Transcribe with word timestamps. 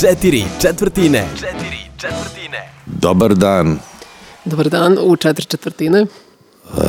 Četiri 0.00 0.44
četvrtine. 0.60 1.28
Četiri 1.34 1.78
četvrtine. 1.96 2.72
Dobar 2.86 3.34
dan. 3.34 3.78
Dobar 4.44 4.68
dan 4.68 4.98
u 5.02 5.16
četiri 5.16 5.46
četvrtine. 5.46 6.06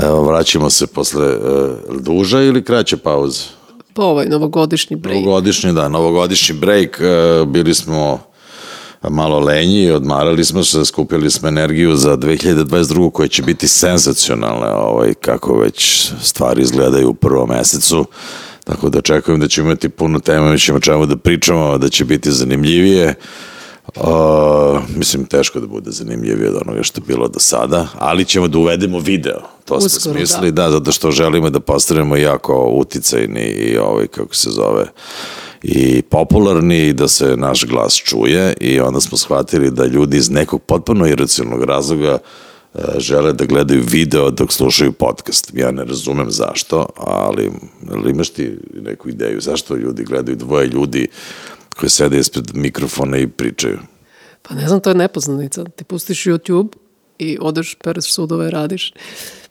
Evo, 0.03 0.23
vraćamo 0.23 0.69
se 0.69 0.87
posle 0.87 1.27
e, 1.27 1.37
duža 1.99 2.41
ili 2.41 2.63
kraće 2.63 2.97
pauze? 2.97 3.41
Po 3.93 4.01
ovaj 4.01 4.25
novogodišnji 4.25 4.95
break. 4.95 5.15
Novogodišnji, 5.15 5.73
da, 5.73 5.89
novogodišnji 5.89 6.55
break. 6.55 7.01
E, 7.01 7.45
bili 7.45 7.73
smo 7.73 8.19
malo 9.09 9.39
lenji, 9.39 9.91
odmarali 9.91 10.45
smo 10.45 10.63
se, 10.63 10.85
skupili 10.85 11.31
smo 11.31 11.47
energiju 11.47 11.95
za 11.95 12.17
2022. 12.17 13.11
koja 13.11 13.27
će 13.27 13.43
biti 13.43 13.67
senzacionalna, 13.67 14.77
ovaj, 14.77 15.13
kako 15.13 15.57
već 15.57 16.11
stvari 16.21 16.61
izgledaju 16.61 17.09
u 17.09 17.13
prvom 17.13 17.49
mesecu. 17.49 18.05
Tako 18.65 18.89
da 18.89 18.99
očekujem 18.99 19.39
da 19.39 19.47
ćemo 19.47 19.67
imati 19.67 19.89
puno 19.89 20.19
tema, 20.19 20.51
mi 20.51 20.59
ćemo 20.59 20.79
čemu 20.79 21.05
da 21.05 21.17
pričamo, 21.17 21.77
da 21.77 21.89
će 21.89 22.05
biti 22.05 22.31
zanimljivije. 22.31 23.15
Uh, 23.95 24.03
mislim, 24.97 25.25
teško 25.25 25.59
da 25.59 25.67
bude 25.67 25.91
zanimljivije 25.91 26.49
od 26.49 26.61
onoga 26.65 26.83
što 26.83 27.01
je 27.01 27.05
bilo 27.07 27.27
do 27.27 27.39
sada, 27.39 27.87
ali 27.99 28.25
ćemo 28.25 28.47
da 28.47 28.57
uvedemo 28.57 28.99
video. 28.99 29.39
To 29.65 29.79
smo 29.79 29.85
Uskoro, 29.85 30.15
smislili, 30.15 30.51
da. 30.51 30.63
da, 30.63 30.71
zato 30.71 30.91
što 30.91 31.11
želimo 31.11 31.49
da 31.49 31.59
postanemo 31.59 32.15
jako 32.15 32.65
uticajni 32.65 33.41
i 33.41 33.77
ovaj, 33.77 34.07
kako 34.07 34.35
se 34.35 34.49
zove, 34.49 34.85
i 35.63 36.01
popularni 36.01 36.87
i 36.87 36.93
da 36.93 37.07
se 37.07 37.37
naš 37.37 37.65
glas 37.65 37.95
čuje 37.95 38.53
i 38.61 38.79
onda 38.79 39.01
smo 39.01 39.17
shvatili 39.17 39.71
da 39.71 39.85
ljudi 39.85 40.17
iz 40.17 40.29
nekog 40.29 40.61
potpuno 40.61 41.07
iracionalnog 41.07 41.63
razloga 41.63 42.11
e, 42.11 42.44
žele 42.97 43.33
da 43.33 43.45
gledaju 43.45 43.83
video 43.87 44.31
dok 44.31 44.53
slušaju 44.53 44.91
podcast. 44.91 45.51
Ja 45.53 45.71
ne 45.71 45.83
razumem 45.83 46.31
zašto, 46.31 46.85
ali, 46.97 47.51
ali 47.91 48.11
imaš 48.11 48.29
ti 48.29 48.57
neku 48.73 49.09
ideju 49.09 49.41
zašto 49.41 49.75
ljudi 49.75 50.03
gledaju 50.03 50.35
dvoje 50.35 50.67
ljudi 50.67 51.07
koji 51.79 51.89
sede 51.89 52.19
ispred 52.19 52.51
mikrofona 52.53 53.17
i 53.17 53.27
pričaju? 53.27 53.79
Pa 54.41 54.55
ne 54.55 54.67
znam, 54.67 54.79
to 54.79 54.89
je 54.89 54.95
nepoznanica. 54.95 55.63
Ti 55.63 55.83
pustiš 55.83 56.23
YouTube 56.23 56.67
i 57.19 57.37
odeš 57.41 57.75
pereš 57.83 58.13
sudove, 58.13 58.51
radiš. 58.51 58.93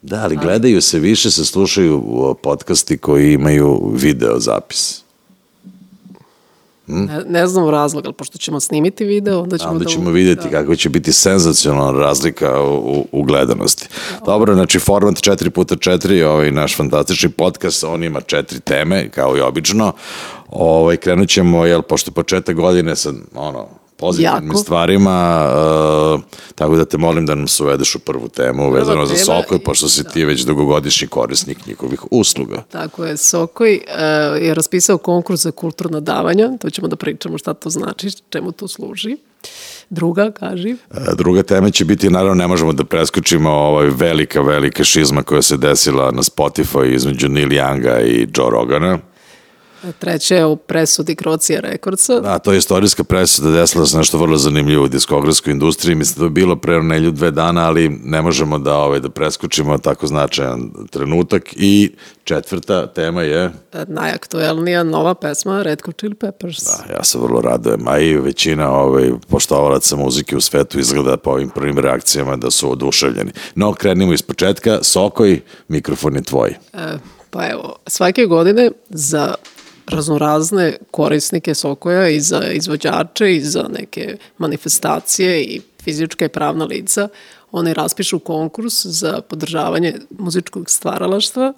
Da, 0.03 0.23
ali 0.23 0.37
gledaju 0.37 0.81
se, 0.81 0.99
više 0.99 1.31
se 1.31 1.45
slušaju 1.45 2.37
podcasti 2.43 2.99
koji 2.99 3.33
imaju 3.33 3.93
video 3.95 4.41
zapis. 4.41 5.04
Ne, 6.87 7.23
ne 7.29 7.47
znam 7.47 7.69
razlog, 7.69 8.05
ali 8.05 8.15
pošto 8.15 8.39
ćemo 8.39 8.61
snimiti 8.61 9.05
video, 9.05 9.43
onda 9.43 9.59
ćemo 9.59 9.71
Onda 9.71 9.85
da... 9.85 9.91
ćemo 9.91 10.11
vidjeti 10.11 10.51
kako 10.51 10.77
će 10.77 10.89
biti 10.89 11.13
senzacionalna 11.13 12.01
razlika 12.01 12.63
u, 12.63 13.07
u, 13.13 13.23
gledanosti. 13.23 13.89
Dobro, 14.27 14.55
znači 14.55 14.79
format 14.79 15.15
4x4, 15.15 16.25
ovaj 16.25 16.51
naš 16.51 16.77
fantastični 16.77 17.29
podcast, 17.31 17.85
on 17.85 18.05
ima 18.05 18.21
četiri 18.21 18.61
teme, 18.61 19.09
kao 19.11 19.37
i 19.37 19.41
obično. 19.41 19.93
Ovaj, 20.49 20.97
krenut 20.97 21.29
ćemo, 21.29 21.67
jel, 21.67 21.83
pošto 21.83 22.11
početak 22.11 22.57
godine 22.57 22.97
sa, 22.97 23.13
ono, 23.35 23.69
pozitivnim 23.97 24.47
Jako. 24.47 24.59
stvarima, 24.59 25.49
uh, 26.15 26.21
tako 26.55 26.77
da 26.77 26.85
te 26.85 26.99
molim 26.99 27.27
da 27.27 27.35
nam 27.35 27.49
se 27.49 27.63
uvedeš 27.63 27.95
u 27.95 27.99
prvu 27.99 28.29
temu 28.29 28.71
vezano 28.71 29.07
za 29.07 29.17
Sokoj, 29.17 29.57
i- 29.57 29.61
pošto 29.61 29.89
si 29.89 30.05
ti 30.05 30.25
već 30.25 30.41
dugogodišnji 30.41 31.09
korisnik 31.09 31.67
njihovih 31.67 32.01
usluga. 32.11 32.63
Tako 32.63 33.05
je, 33.05 33.17
Sokoj 33.17 33.81
uh, 33.87 33.93
je 34.43 34.55
raspisao 34.55 34.99
konkurs 34.99 35.41
za 35.41 35.51
kulturna 35.51 36.01
davanja, 36.01 36.49
to 36.61 36.71
ćemo 36.71 36.89
da 36.89 36.97
pričamo 36.97 37.39
šta 37.39 37.55
to 37.55 37.71
znači, 37.71 38.11
čemu 38.31 38.53
to 38.53 38.69
služi. 38.69 39.17
Druga, 39.91 40.31
kaži. 40.31 40.71
E, 40.71 40.77
Druga 41.15 41.43
tema 41.43 41.71
će 41.71 41.85
biti, 41.85 42.11
naravno 42.11 42.35
ne 42.35 42.47
možemo 42.47 42.73
da 42.73 42.85
preskočimo 42.85 43.51
ovaj 43.51 43.87
velika, 43.89 44.41
velika 44.41 44.85
šizma 44.85 45.23
koja 45.23 45.43
se 45.43 45.57
desila 45.57 46.11
na 46.11 46.23
Spotify 46.23 46.95
između 46.95 47.29
Neil 47.29 47.49
Younga 47.49 48.03
i 48.03 48.29
Joe 48.37 48.51
Rogana. 48.51 48.99
Treća 49.93 50.35
je 50.35 50.45
o 50.45 50.57
presudi 50.57 51.15
Krocija 51.15 51.61
Rekordsa. 51.61 52.21
Da, 52.21 52.39
to 52.39 52.53
je 52.53 52.59
istorijska 52.59 53.05
presuda, 53.05 53.51
desila 53.51 53.87
se 53.87 53.97
nešto 53.97 54.19
vrlo 54.19 54.37
zanimljivo 54.37 54.85
u 54.85 54.89
diskografskoj 54.89 55.51
industriji. 55.53 55.95
Mislim 55.95 56.19
da 56.19 56.25
je 56.25 56.31
bilo 56.31 56.57
pre 56.57 56.83
nelju 56.83 57.11
dve 57.11 57.31
dana, 57.31 57.67
ali 57.67 57.89
ne 57.89 58.23
možemo 58.23 58.59
da, 58.59 58.77
ovaj, 58.77 59.01
da 59.01 59.09
preskočimo 59.11 59.79
tako 59.79 60.07
značajan 60.07 60.71
trenutak. 60.91 61.43
I 61.57 61.91
četvrta 62.25 62.87
tema 62.87 63.23
je, 63.23 63.51
E, 63.73 63.85
Najaktuelnija 63.89 64.83
nova 64.83 65.15
pesma 65.15 65.63
Red 65.63 65.83
Hot 65.87 65.99
Chili 65.99 66.15
Peppers. 66.15 66.65
da, 66.65 66.95
ja 66.95 67.05
se 67.05 67.19
vrlo 67.19 67.41
radujem, 67.41 67.89
a 67.89 67.99
i 67.99 68.17
većina 68.17 68.71
ovaj, 68.73 69.11
poštovalaca 69.29 69.97
muzike 69.97 70.37
u 70.37 70.41
svetu 70.41 70.79
izgleda 70.79 71.17
po 71.17 71.31
ovim 71.31 71.51
prvim 71.51 71.79
reakcijama 71.79 72.37
da 72.37 72.51
su 72.51 72.73
oduševljeni. 72.73 73.33
No, 73.55 73.73
krenimo 73.75 74.13
iz 74.13 74.23
početka. 74.23 74.79
Sokoj, 74.83 75.41
mikrofon 75.69 76.15
je 76.15 76.23
tvoj. 76.23 76.51
E, 76.73 76.79
pa 77.31 77.47
evo, 77.51 77.77
svake 77.87 78.27
godine 78.27 78.71
za 78.89 79.35
raznorazne 79.87 80.77
korisnike 80.91 81.55
Sokoja 81.55 82.09
i 82.09 82.21
za 82.21 82.43
izvođače 82.53 83.37
i 83.37 83.41
za 83.41 83.69
neke 83.79 84.17
manifestacije 84.39 85.43
i 85.43 85.61
fizička 85.83 86.25
i 86.25 86.29
pravna 86.29 86.65
lica, 86.65 87.09
oni 87.53 87.75
raspišu 87.75 88.19
konkurs 88.19 88.87
za 88.87 89.21
podržavanje 89.21 89.95
muzičkog 90.19 90.71
stvaralaštva 90.71 91.53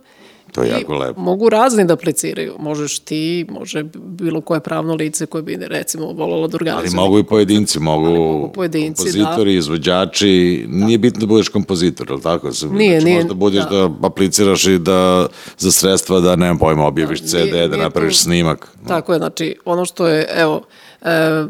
To 0.57 0.63
je 0.63 0.69
I 0.69 0.73
jako 0.73 0.95
lepo. 0.95 1.21
Mogu 1.21 1.49
razni 1.49 1.85
da 1.85 1.93
apliciraju. 1.93 2.55
Možeš 2.59 2.99
ti, 2.99 3.47
može 3.51 3.83
bilo 3.97 4.41
koje 4.41 4.61
pravno 4.61 4.95
lice 4.95 5.27
koje 5.27 5.43
bi 5.43 5.59
recimo 5.61 6.07
volalo 6.07 6.49
da 6.49 6.57
organizuje. 6.57 6.89
Ali 6.89 6.97
mogu 6.97 7.19
i 7.19 7.25
pojedinci, 7.25 7.81
mogu, 7.81 8.07
mogu 8.07 8.53
pojedinci, 8.53 8.97
kompozitori, 8.99 9.55
izvođači, 9.55 10.27
nije 10.69 10.99
bitno 10.99 11.21
da 11.21 11.27
budeš 11.27 11.49
kompozitor, 11.49 12.07
ali 12.11 12.23
tako? 12.23 12.51
Znači, 12.51 12.75
Nije, 12.75 13.01
nije, 13.01 13.17
Možda 13.17 13.35
budeš 13.35 13.65
da. 13.65 13.71
da. 13.71 13.91
apliciraš 14.03 14.67
i 14.67 14.79
da 14.79 15.27
za 15.59 15.73
sredstva 15.73 16.21
da, 16.21 16.37
nemam 16.37 16.59
pojma, 16.59 16.87
objaviš 16.87 17.21
Da, 17.21 17.27
CD, 17.29 17.35
nije- 17.45 17.69
da 17.69 17.75
nije 17.75 17.85
napraviš 17.85 18.15
to- 18.15 18.23
snimak. 18.23 18.69
Tako 18.89 19.13
je, 19.13 19.19
znači 19.19 19.57
ono 19.65 19.85
što 19.85 20.07
je, 20.07 20.29
evo, 20.33 20.63
e, 21.03 21.45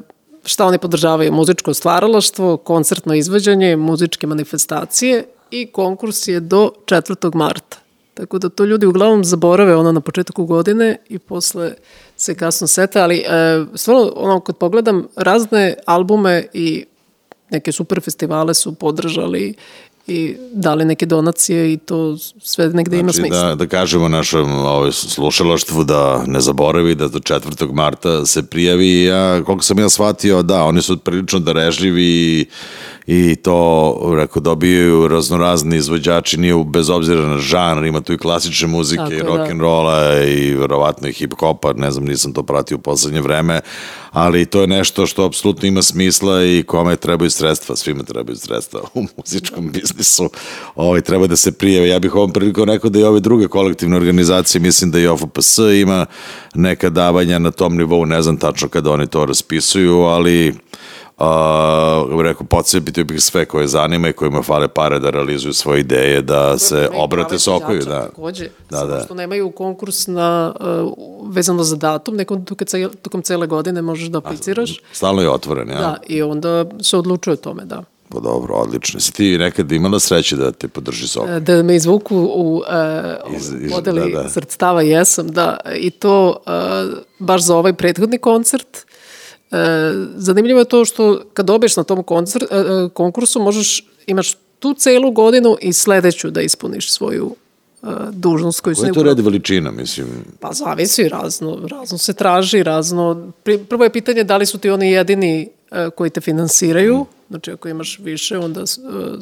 šta 0.45 0.67
oni 0.67 0.79
podržavaju? 0.79 1.33
Muzičko 1.33 1.75
stvaralaštvo, 1.75 2.57
koncertno 2.57 3.15
izvođenje, 3.15 3.77
muzičke 3.77 4.27
manifestacije 4.27 5.25
i 5.51 5.67
konkurs 5.67 6.29
je 6.29 6.41
do 6.41 6.71
4. 6.85 7.35
marta. 7.35 7.77
Tako 8.17 8.39
da 8.39 8.49
to 8.49 8.65
ljudi 8.65 8.87
uglavnom 8.87 9.25
zaborave 9.25 9.77
ono 9.77 9.93
na 9.93 10.01
početku 10.01 10.45
godine 10.45 10.97
i 11.09 11.19
posle 11.19 11.75
se 12.17 12.35
kasno 12.35 12.67
sete, 12.67 13.01
ali 13.01 13.17
e, 13.19 13.25
stvarno 13.75 14.13
ono 14.17 14.41
kad 14.41 14.57
pogledam 14.57 15.07
razne 15.17 15.75
albume 15.87 16.47
i 16.53 16.85
neke 17.51 17.73
super 17.73 18.01
festivale 18.01 18.55
su 18.55 18.75
podržali 18.75 19.55
i 20.07 20.37
dali 20.53 20.85
neke 20.85 21.07
donacije 21.07 21.73
i 21.73 21.77
to 21.77 22.17
sve 22.43 22.69
negde 22.69 22.99
ima 22.99 23.13
Znači, 23.13 23.29
smisla. 23.29 23.49
da, 23.49 23.55
da 23.55 23.67
kažemo 23.67 24.09
našem 24.09 24.55
ovaj, 24.55 24.93
slušalaštvu 24.93 25.85
da 25.85 26.25
ne 26.27 26.41
zaboravi 26.41 26.95
da 26.95 27.09
do 27.09 27.19
4. 27.19 27.73
marta 27.73 28.27
se 28.27 28.47
prijavi 28.47 29.03
ja, 29.05 29.45
koliko 29.45 29.65
sam 29.65 29.79
ja 29.79 29.89
shvatio, 29.89 30.43
da, 30.43 30.65
oni 30.65 30.83
su 30.83 30.99
prilično 30.99 31.39
darežljivi 31.39 32.05
i, 32.41 32.47
i 33.07 33.37
to, 33.37 34.13
rekao, 34.17 34.43
dobijaju 34.43 35.09
raznorazni 35.09 35.77
izvođači, 35.77 36.41
nije 36.41 36.65
bez 36.65 36.91
obzira 36.91 37.27
na 37.27 37.39
žanr, 37.39 37.87
ima 37.87 38.01
tu 38.01 38.13
i 38.13 38.19
klasične 38.19 38.69
muzike, 38.69 39.03
Tako 39.03 39.13
i 39.13 39.19
da. 39.19 39.29
rock'n'rolla 39.29 40.25
i 40.29 40.55
verovatno 40.55 41.09
i 41.09 41.13
hip-hopa, 41.13 41.73
ne 41.77 41.91
znam, 41.91 42.05
nisam 42.05 42.33
to 42.33 42.43
pratio 42.43 42.77
u 42.77 42.81
poslednje 42.81 43.21
vreme, 43.21 43.61
ali 44.11 44.47
to 44.47 44.61
je 44.61 44.67
nešto 44.67 45.07
što 45.07 45.25
apsolutno 45.25 45.69
ima 45.69 45.83
smisla 45.83 46.45
i 46.45 46.65
kome 46.67 46.97
trebaju 46.97 47.31
sredstva, 47.31 47.77
svima 47.77 48.03
trebaju 48.03 48.37
sredstva 48.37 48.81
u 48.95 49.05
muzičkom 49.17 49.71
biznisu. 49.73 50.31
Ovaj, 50.75 51.01
treba 51.01 51.27
da 51.27 51.37
se 51.37 51.53
prijave. 51.53 51.89
Ja 51.89 51.99
bih 51.99 52.15
ovom 52.15 52.33
prilikom 52.33 52.65
rekao 52.65 52.91
da 52.91 52.99
i 52.99 53.05
ove 53.05 53.21
druge 53.21 53.49
kolektivne 53.49 53.97
organizacije, 53.97 54.61
mislim 54.61 54.91
da 54.91 54.99
i 54.99 55.07
OFPS 55.07 55.59
ima 55.59 56.07
neka 56.55 56.91
davanja 56.91 57.39
na 57.39 57.51
tom 57.51 57.77
nivou, 57.77 58.05
ne 58.05 58.23
znam 58.23 58.37
tačno 58.37 58.69
kada 58.69 58.91
oni 58.91 59.07
to 59.07 59.27
raspisuju, 59.27 60.01
ali 60.01 60.55
Uh, 61.19 61.25
rekao, 62.23 62.47
podsjetio 62.47 63.05
bih 63.05 63.23
sve 63.23 63.45
koje 63.45 63.67
zanima 63.67 64.09
i 64.09 64.13
kojima 64.13 64.43
fale 64.43 64.69
pare 64.69 64.99
da 64.99 65.11
realizuju 65.11 65.53
svoje 65.53 65.81
ideje, 65.81 66.23
da 66.23 66.59
se 66.59 66.89
obrate 66.95 67.39
Sokoju. 67.39 67.81
Da. 67.81 68.01
Takođe, 68.03 68.49
Da, 68.71 68.85
da. 68.85 69.01
što 69.01 69.15
nemaju 69.15 69.51
konkurs 69.51 70.07
na, 70.07 70.55
uh, 70.61 70.93
vezano 71.29 71.65
za 71.65 71.77
datum, 71.77 72.17
neko 72.17 72.37
tokom, 72.37 72.67
cele, 72.67 72.89
tokom 73.03 73.23
cele 73.23 73.47
godine 73.47 73.83
možeš 73.83 74.09
da 74.09 74.19
apliciraš. 74.19 74.81
Stalno 74.93 75.23
je 75.23 75.31
otvoren, 75.31 75.69
ja? 75.69 75.75
Da, 75.75 75.97
i 76.07 76.23
onda 76.23 76.65
se 76.83 76.97
odlučuje 76.97 77.33
o 77.33 77.37
tome, 77.37 77.65
da. 77.65 77.83
Pa 78.09 78.21
dobro, 78.21 78.55
odlično. 78.55 79.01
Si 79.01 79.13
ti 79.13 79.39
nekad 79.39 79.73
imala 79.73 80.01
sreće 80.01 80.37
da 80.37 80.53
te 80.53 80.69
podrži 80.69 81.09
Sokoj? 81.09 81.37
E, 81.37 81.41
Da 81.41 81.63
me 81.63 81.77
izvuku 81.77 82.17
u 82.17 82.57
uh, 82.57 83.37
Iz- 83.37 83.53
iz- 83.61 83.73
podeli 83.73 84.13
da, 84.13 84.23
da. 84.23 84.29
srstava 84.29 84.83
jesam, 84.83 85.29
da, 85.29 85.57
i 85.77 85.91
to 85.91 86.37
uh, 86.47 86.99
baš 87.19 87.43
za 87.43 87.57
ovaj 87.57 87.73
prethodni 87.73 88.19
koncert. 88.19 88.86
Uh, 89.51 89.59
zanimljivo 90.17 90.59
je 90.59 90.65
to 90.65 90.85
što 90.85 91.23
kad 91.35 91.47
dobiješ 91.47 91.77
na 91.77 91.85
tom 91.85 92.03
koncert, 92.03 92.45
uh, 92.45 92.93
konkursu 92.93 93.41
možeš, 93.41 93.87
imaš 94.07 94.35
tu 94.59 94.75
celu 94.75 95.11
godinu 95.11 95.57
i 95.61 95.73
sledeću 95.73 96.31
da 96.31 96.41
ispuniš 96.41 96.93
svoju 96.93 97.37
dužnost 98.13 98.61
koju 98.61 98.75
Koji 98.75 98.85
si 98.85 98.91
je 98.91 98.93
to 98.93 99.03
red 99.03 99.21
veličina, 99.21 99.71
mislim? 99.71 100.07
Pa 100.41 100.53
zavisi, 100.53 101.09
razno, 101.09 101.59
razno 101.71 101.99
se 101.99 102.13
traži, 102.13 102.63
razno... 102.63 103.33
Prvo 103.69 103.85
je 103.85 103.93
pitanje 103.93 104.25
da 104.25 104.37
li 104.37 104.47
su 104.47 104.59
ti 104.59 104.71
oni 104.71 104.91
jedini 104.91 105.49
e, 105.71 105.91
koji 105.91 106.11
te 106.11 106.21
finansiraju, 106.21 107.07
znači 107.29 107.51
ako 107.51 107.69
imaš 107.69 107.99
više, 107.99 108.39
onda 108.39 108.61
e, 108.61 108.67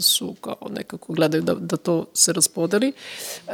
su 0.00 0.34
kao 0.40 0.68
nekako 0.70 1.12
gledaju 1.12 1.42
da, 1.42 1.54
da 1.54 1.76
to 1.76 2.06
se 2.14 2.32
raspodeli. 2.32 2.92
E, 3.48 3.52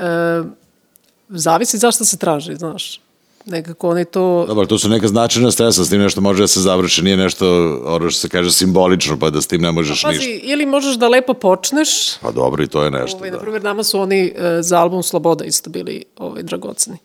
zavisi 1.28 1.78
zašto 1.78 2.04
se 2.04 2.16
traži, 2.16 2.54
znaš. 2.54 3.00
Nekako 3.46 3.90
oni 3.90 4.04
to... 4.04 4.44
Dobro, 4.48 4.66
to 4.66 4.78
su 4.78 4.88
neka 4.88 5.08
značajna 5.08 5.50
stresa, 5.50 5.84
s 5.84 5.90
tim 5.90 6.00
nešto 6.00 6.20
može 6.20 6.42
da 6.42 6.46
se 6.46 6.60
završi, 6.60 7.02
nije 7.02 7.16
nešto, 7.16 7.46
ono 7.84 8.10
što 8.10 8.20
se 8.20 8.28
kaže, 8.28 8.52
simbolično, 8.52 9.18
pa 9.18 9.30
da 9.30 9.40
s 9.40 9.46
tim 9.46 9.60
ne 9.60 9.72
možeš 9.72 10.02
Pazi, 10.02 10.18
ništa. 10.18 10.46
ili 10.46 10.66
možeš 10.66 10.96
da 10.96 11.08
lepo 11.08 11.34
počneš, 11.34 12.16
Pa 12.20 12.30
dobro, 12.30 12.62
i 12.62 12.66
to 12.66 12.82
je 12.82 12.90
nešto, 12.90 13.16
ovaj, 13.18 13.30
da. 13.30 13.36
na 13.36 13.42
primjer, 13.42 13.62
nama 13.62 13.82
su 13.82 14.00
oni 14.00 14.32
e, 14.36 14.62
za 14.62 14.78
album 14.78 15.02
Sloboda 15.02 15.44
isto 15.44 15.70
bili 15.70 16.04
ovaj, 16.16 16.42
dragoceni. 16.42 16.96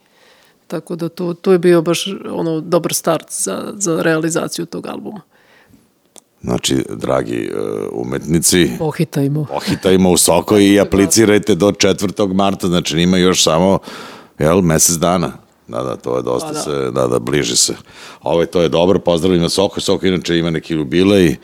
Tako 0.67 0.95
da 0.95 1.09
to, 1.09 1.33
to 1.33 1.51
je 1.51 1.59
bio 1.59 1.81
baš 1.81 2.07
ono 2.31 2.61
dobar 2.61 2.93
start 2.93 3.25
za, 3.31 3.73
za 3.77 4.01
realizaciju 4.01 4.65
tog 4.65 4.87
albuma. 4.87 5.21
Znači, 6.41 6.85
dragi 6.89 7.51
uh, 7.53 7.89
umetnici, 7.91 8.69
Pohitajmo. 8.79 9.45
ohitajmo 9.51 10.11
u 10.11 10.17
soko 10.17 10.59
i 10.59 10.79
aplicirajte 10.79 11.55
do 11.55 11.71
4. 11.71 12.33
marta, 12.33 12.67
znači 12.67 12.97
ima 12.97 13.17
još 13.17 13.43
samo, 13.43 13.79
jel, 14.39 14.61
mesec 14.61 14.95
dana. 14.95 15.44
Da, 15.67 15.83
da, 15.83 15.95
to 15.95 16.17
je 16.17 16.23
dosta 16.23 16.47
Pa 16.47 16.53
da. 16.53 16.59
se, 16.59 16.91
da, 16.91 17.07
da, 17.07 17.19
bliži 17.19 17.55
se. 17.55 17.75
Ovo 18.21 18.45
to 18.45 18.61
je 18.61 18.69
dobro, 18.69 18.99
pozdravljam 18.99 19.41
na 19.41 19.49
Soko. 19.49 19.81
Soko 19.81 20.07
inače 20.07 20.37
ima 20.37 20.49
neki 20.49 20.73
jubilej, 20.73 21.35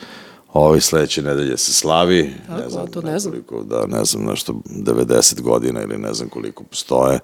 Ovi 0.53 0.81
sledeće 0.81 1.21
nedelje 1.21 1.57
se 1.57 1.73
slavi, 1.73 2.33
ne 2.50 2.69
znam, 2.69 2.88
to 2.88 3.01
ne 3.01 3.19
znam. 3.19 3.33
koliko, 3.33 3.63
da, 3.63 3.85
ne 3.88 4.06
znam, 4.06 4.25
nešto 4.25 4.53
90 4.53 5.41
godina 5.41 5.81
ili 5.81 5.97
ne 5.97 6.13
znam 6.13 6.29
koliko 6.29 6.63
postoje. 6.63 7.19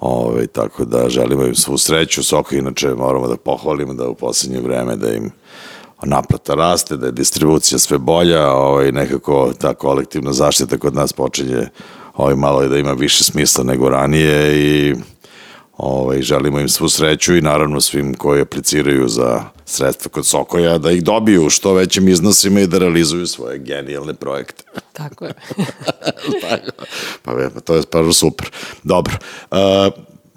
Ove, 0.00 0.46
tako 0.46 0.84
da 0.84 1.08
želimo 1.08 1.44
im 1.44 1.54
svu 1.54 1.78
sreću. 1.78 2.22
Soko 2.22 2.54
inače 2.54 2.88
moramo 2.88 3.28
da 3.28 3.36
pohvalimo 3.36 3.94
da 3.94 4.08
u 4.08 4.14
poslednje 4.14 4.60
vreme 4.60 4.96
da 4.96 5.12
im 5.12 5.30
naplata 6.02 6.54
raste, 6.54 6.96
da 6.96 7.06
je 7.06 7.12
distribucija 7.12 7.78
sve 7.78 7.98
bolja, 7.98 8.52
ovaj, 8.52 8.92
nekako 8.92 9.52
ta 9.58 9.74
kolektivna 9.74 10.32
zaštita 10.32 10.78
kod 10.78 10.94
nas 10.94 11.12
počinje 11.12 11.68
ovaj, 12.16 12.34
malo 12.34 12.68
da 12.68 12.78
ima 12.78 12.92
više 12.92 13.24
smisla 13.24 13.64
nego 13.64 13.88
ranije 13.88 14.58
i 14.58 14.94
ovaj, 15.82 16.22
želimo 16.22 16.60
im 16.60 16.68
svu 16.68 16.88
sreću 16.88 17.36
i 17.36 17.42
naravno 17.42 17.80
svim 17.80 18.14
koji 18.14 18.40
apliciraju 18.40 19.08
za 19.08 19.44
sredstva 19.64 20.10
kod 20.10 20.26
Sokoja 20.26 20.78
da 20.78 20.90
ih 20.90 21.04
dobiju 21.04 21.46
u 21.46 21.50
što 21.50 21.74
većim 21.74 22.08
iznosima 22.08 22.60
i 22.60 22.66
da 22.66 22.78
realizuju 22.78 23.26
svoje 23.26 23.58
genijalne 23.58 24.14
projekte. 24.14 24.64
Tako 24.92 25.24
je. 25.24 25.32
Tako. 26.40 26.70
pa, 27.22 27.32
ve, 27.32 27.50
pa 27.50 27.60
to 27.60 27.74
je 27.74 27.82
stvarno 27.82 28.12
super. 28.12 28.50
Dobro. 28.82 29.14
Uh, 29.50 29.58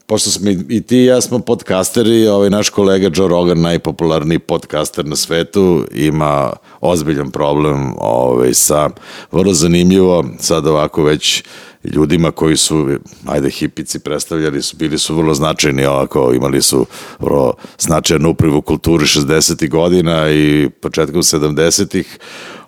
pošto 0.05 0.29
smo 0.29 0.49
i, 0.69 0.81
ti 0.81 0.97
i 0.97 1.05
ja 1.05 1.21
smo 1.21 1.39
podcasteri, 1.39 2.27
ovaj 2.27 2.49
naš 2.49 2.69
kolega 2.69 3.09
Joe 3.15 3.27
Rogan, 3.27 3.61
najpopularniji 3.61 4.39
podcaster 4.39 5.05
na 5.05 5.15
svetu, 5.15 5.85
ima 5.91 6.53
ozbiljan 6.81 7.31
problem 7.31 7.93
ovaj, 7.97 8.53
sa, 8.53 8.89
vrlo 9.31 9.53
zanimljivo, 9.53 10.25
sad 10.39 10.67
ovako 10.67 11.03
već 11.03 11.43
ljudima 11.83 12.31
koji 12.31 12.57
su, 12.57 12.87
ajde, 13.25 13.49
hipici 13.49 13.99
predstavljali 13.99 14.61
su, 14.61 14.77
bili 14.77 14.97
su 14.97 15.15
vrlo 15.15 15.33
značajni, 15.33 15.85
ovako, 15.85 16.33
imali 16.33 16.61
su 16.61 16.85
vrlo 17.19 17.53
značajan 17.79 18.25
upriv 18.25 18.55
u 18.55 18.61
kulturi 18.61 19.05
60. 19.05 19.69
godina 19.69 20.31
i 20.31 20.69
početkom 20.81 21.21
70-ih, 21.21 22.19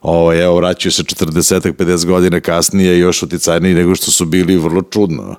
ovaj, 0.02 0.44
evo, 0.44 0.56
vraćaju 0.56 0.92
se 0.92 1.04
40-50 1.04 2.06
godina 2.06 2.40
kasnije 2.40 3.00
još 3.00 3.24
uticajniji 3.24 3.74
nego 3.74 3.96
što 3.96 4.12
su 4.12 4.26
bili, 4.26 4.58
vrlo 4.58 4.82
čudno. 4.82 5.36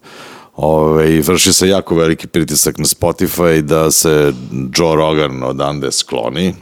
Ove, 0.57 1.21
vrši 1.21 1.53
se 1.53 1.69
jako 1.69 1.95
veliki 1.95 2.27
pritisak 2.27 2.79
na 2.79 2.85
Spotify 2.85 3.61
da 3.61 3.91
se 3.91 4.33
Joe 4.77 4.97
Rogan 4.97 5.43
odande 5.43 5.93
skloni. 5.93 6.55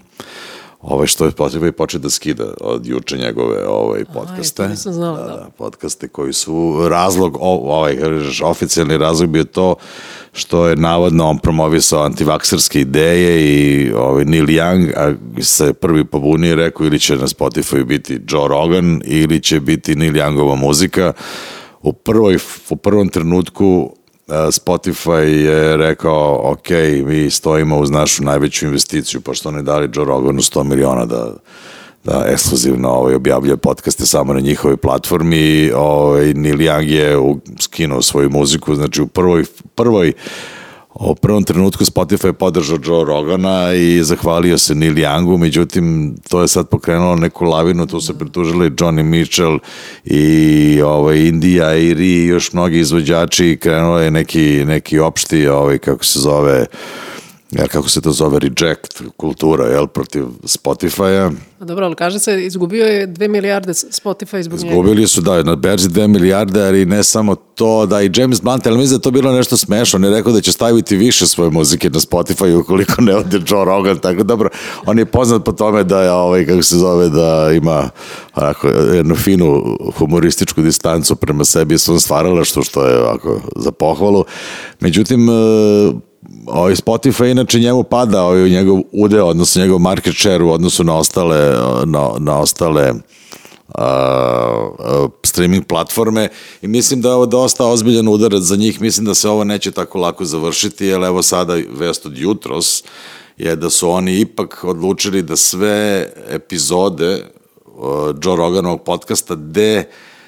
Ove, 0.87 1.07
što 1.07 1.25
je 1.25 1.31
Spotify 1.31 1.71
počeo 1.71 2.01
da 2.01 2.11
skida 2.11 2.45
od 2.61 2.87
juče 2.87 3.19
njegove 3.19 3.67
ovaj, 3.69 4.05
podcaste. 4.15 4.63
to 4.63 4.69
nisam 4.69 4.93
znala, 4.93 5.19
da. 5.19 5.49
podcaste 5.59 6.09
koji 6.09 6.33
su 6.33 6.87
razlog, 6.89 7.37
o, 7.41 7.75
ovaj, 7.75 7.97
kažeš, 7.97 8.41
oficijalni 8.43 8.99
razlog 8.99 9.31
bio 9.31 9.45
to 9.45 9.75
što 10.33 10.69
je 10.69 10.77
navodno 10.77 11.29
on 11.29 11.39
promovisao 11.39 12.03
antivakserske 12.03 12.81
ideje 12.81 13.41
i 13.47 13.93
ovaj, 13.93 14.25
Neil 14.25 14.47
Young 14.47 14.93
a 14.97 15.15
se 15.43 15.73
prvi 15.73 16.05
pobunio 16.05 16.53
i 16.53 16.57
rekao 16.57 16.87
ili 16.87 16.99
će 16.99 17.17
na 17.17 17.27
Spotify 17.27 17.85
biti 17.85 18.21
Joe 18.29 18.49
Rogan 18.49 19.01
ili 19.05 19.41
će 19.41 19.61
biti 19.61 19.97
Neil 19.97 20.13
Youngova 20.13 20.57
muzika 20.57 21.13
u, 21.85 21.93
prvoj, 21.93 22.39
u 22.71 22.77
prvom 22.77 23.09
trenutku 23.09 23.93
a, 24.29 24.47
Spotify 24.51 25.21
je 25.21 25.77
rekao 25.77 26.41
ok, 26.53 26.71
mi 27.07 27.31
stojimo 27.31 27.79
uz 27.79 27.91
našu 27.91 28.25
najveću 28.25 28.67
investiciju 28.67 29.21
pošto 29.21 29.49
oni 29.49 29.63
dali 29.63 29.91
Joe 29.95 30.05
Roganu 30.05 30.41
100 30.41 30.65
miliona 30.65 31.05
da 31.05 31.35
da 32.05 32.25
ekskluzivno 32.29 32.89
ovaj, 32.89 33.15
objavljuje 33.15 33.57
podcaste 33.57 34.07
samo 34.07 34.33
na 34.33 34.41
njihovoj 34.41 34.77
platformi. 34.77 35.73
Ovaj, 35.77 36.35
Neil 36.35 36.57
Young 36.57 36.89
je 36.89 37.17
skinuo 37.61 38.03
svoju 38.03 38.31
muziku. 38.31 38.75
Znači 38.75 39.03
u 39.03 39.07
prvoj, 39.07 39.45
prvoj 39.75 40.13
U 41.01 41.15
prvom 41.15 41.45
trenutku 41.45 41.85
Spotify 41.85 42.27
je 42.27 42.33
podržao 42.33 42.79
Joe 42.85 43.05
Rogana 43.05 43.75
i 43.75 44.05
zahvalio 44.05 44.59
se 44.59 44.75
Neil 44.75 44.95
Youngu, 44.95 45.39
međutim 45.39 46.17
to 46.29 46.43
je 46.43 46.49
sad 46.49 46.69
pokrenulo 46.69 47.17
neku 47.17 47.45
lavinu, 47.45 47.87
tu 47.87 48.01
se 48.01 48.19
pritužili 48.19 48.71
Johnny 48.71 49.03
Mitchell 49.03 49.59
i 50.05 50.83
ovaj, 50.83 51.19
Indija, 51.19 51.75
Iri 51.75 52.07
i 52.07 52.27
još 52.27 52.53
mnogi 52.53 52.79
izvođači 52.79 53.47
i 53.47 53.57
krenulo 53.57 53.99
je 54.01 54.11
neki, 54.11 54.65
neki 54.67 54.99
opšti, 54.99 55.49
ovaj, 55.49 55.79
kako 55.79 56.05
se 56.05 56.19
zove, 56.21 56.67
jel, 57.59 57.69
kako 57.69 57.89
se 57.89 58.01
to 58.01 58.13
zove, 58.13 58.39
reject 58.39 59.03
kultura, 59.17 59.67
jel, 59.67 59.87
protiv 59.87 60.25
Spotify-a. 60.45 61.31
A 61.61 61.65
dobro, 61.65 61.87
ali 61.87 61.95
kaže 61.95 62.19
se, 62.19 62.45
izgubio 62.47 62.87
je 62.87 63.09
2 63.09 63.29
milijarde 63.29 63.73
Spotify 63.73 64.43
zbog 64.43 64.59
njega. 64.59 64.71
Izgubili 64.71 65.09
su, 65.09 65.21
da, 65.21 65.43
na 65.43 65.57
berzi 65.57 65.89
2 65.89 66.07
milijarde, 66.07 66.63
ali 66.63 66.87
ne 66.87 67.05
samo 67.05 67.35
to, 67.35 67.87
da 67.87 68.03
i 68.03 68.11
James 68.17 68.43
Blunt, 68.43 68.67
ali 68.67 68.79
mislim 68.79 68.99
da 68.99 69.03
to 69.03 69.11
bilo 69.11 69.33
nešto 69.33 69.57
smešno, 69.57 69.97
on 69.97 70.05
je 70.05 70.11
rekao 70.11 70.33
da 70.33 70.41
će 70.41 70.53
staviti 70.53 70.97
više 70.97 71.27
svoje 71.27 71.51
muzike 71.51 71.91
na 71.91 72.01
Spotify 72.01 72.61
ukoliko 72.61 73.03
ne 73.03 73.17
ode 73.17 73.41
Joe 73.47 73.65
Rogan, 73.65 73.99
tako 73.99 74.23
dobro, 74.23 74.49
on 74.87 74.99
je 74.99 75.05
poznat 75.05 75.45
po 75.45 75.53
tome 75.53 75.85
da 75.85 76.03
je, 76.03 76.11
ovaj, 76.11 76.47
kako 76.47 76.63
se 76.63 76.77
zove, 76.77 77.09
da 77.09 77.51
ima 77.53 77.91
onako, 78.35 78.69
jednu 78.69 79.15
finu 79.17 79.77
humorističku 79.99 80.63
distancu 80.63 81.17
prema 81.17 81.45
sebi 81.45 81.75
i 81.75 81.79
svom 81.79 82.01
stvaralaštvu, 82.01 82.63
što 82.63 82.87
je 82.87 82.99
ovako 82.99 83.41
za 83.57 83.73
pohvalu. 83.73 84.25
Međutim, 84.81 85.29
e, 85.29 85.33
ovaj 86.47 86.75
Spotify 86.75 87.31
inače 87.31 87.59
njemu 87.59 87.83
pada 87.83 88.23
ovaj 88.23 88.51
njegov 88.51 88.81
udeo, 88.93 89.27
odnosno 89.27 89.63
njegov 89.63 89.79
market 89.79 90.15
share 90.19 90.45
u 90.45 90.51
odnosu 90.51 90.85
na 90.85 90.97
ostale, 90.97 91.57
na, 91.85 92.11
na 92.19 92.39
ostale 92.39 92.93
a, 93.75 95.11
streaming 95.23 95.67
platforme. 95.67 96.29
I 96.63 96.69
mislim 96.69 97.01
da 97.01 97.09
je 97.09 97.15
ovo 97.15 97.27
dosta 97.27 97.67
ozbiljan 97.67 98.09
udarac 98.09 98.43
za 98.43 98.57
njih, 98.57 98.81
mislim 98.81 99.07
da 99.07 99.15
se 99.15 99.29
ovo 99.29 99.45
neće 99.45 99.71
tako 99.71 99.99
lako 99.99 100.25
završiti, 100.25 100.87
jer 100.87 101.03
evo 101.03 101.23
sada 101.23 101.55
vest 101.71 102.07
od 102.07 102.19
jutros 102.19 102.85
je 103.37 103.57
da 103.57 103.71
su 103.71 103.91
oni 103.91 104.21
ipak 104.21 104.65
odlučili 104.65 105.23
da 105.23 105.37
sve 105.37 106.09
epizode 106.29 107.25
uh, 107.67 107.85
Joe 108.25 108.37
Roganovog 108.37 108.83
podcasta 108.83 109.35
gde 109.35 109.85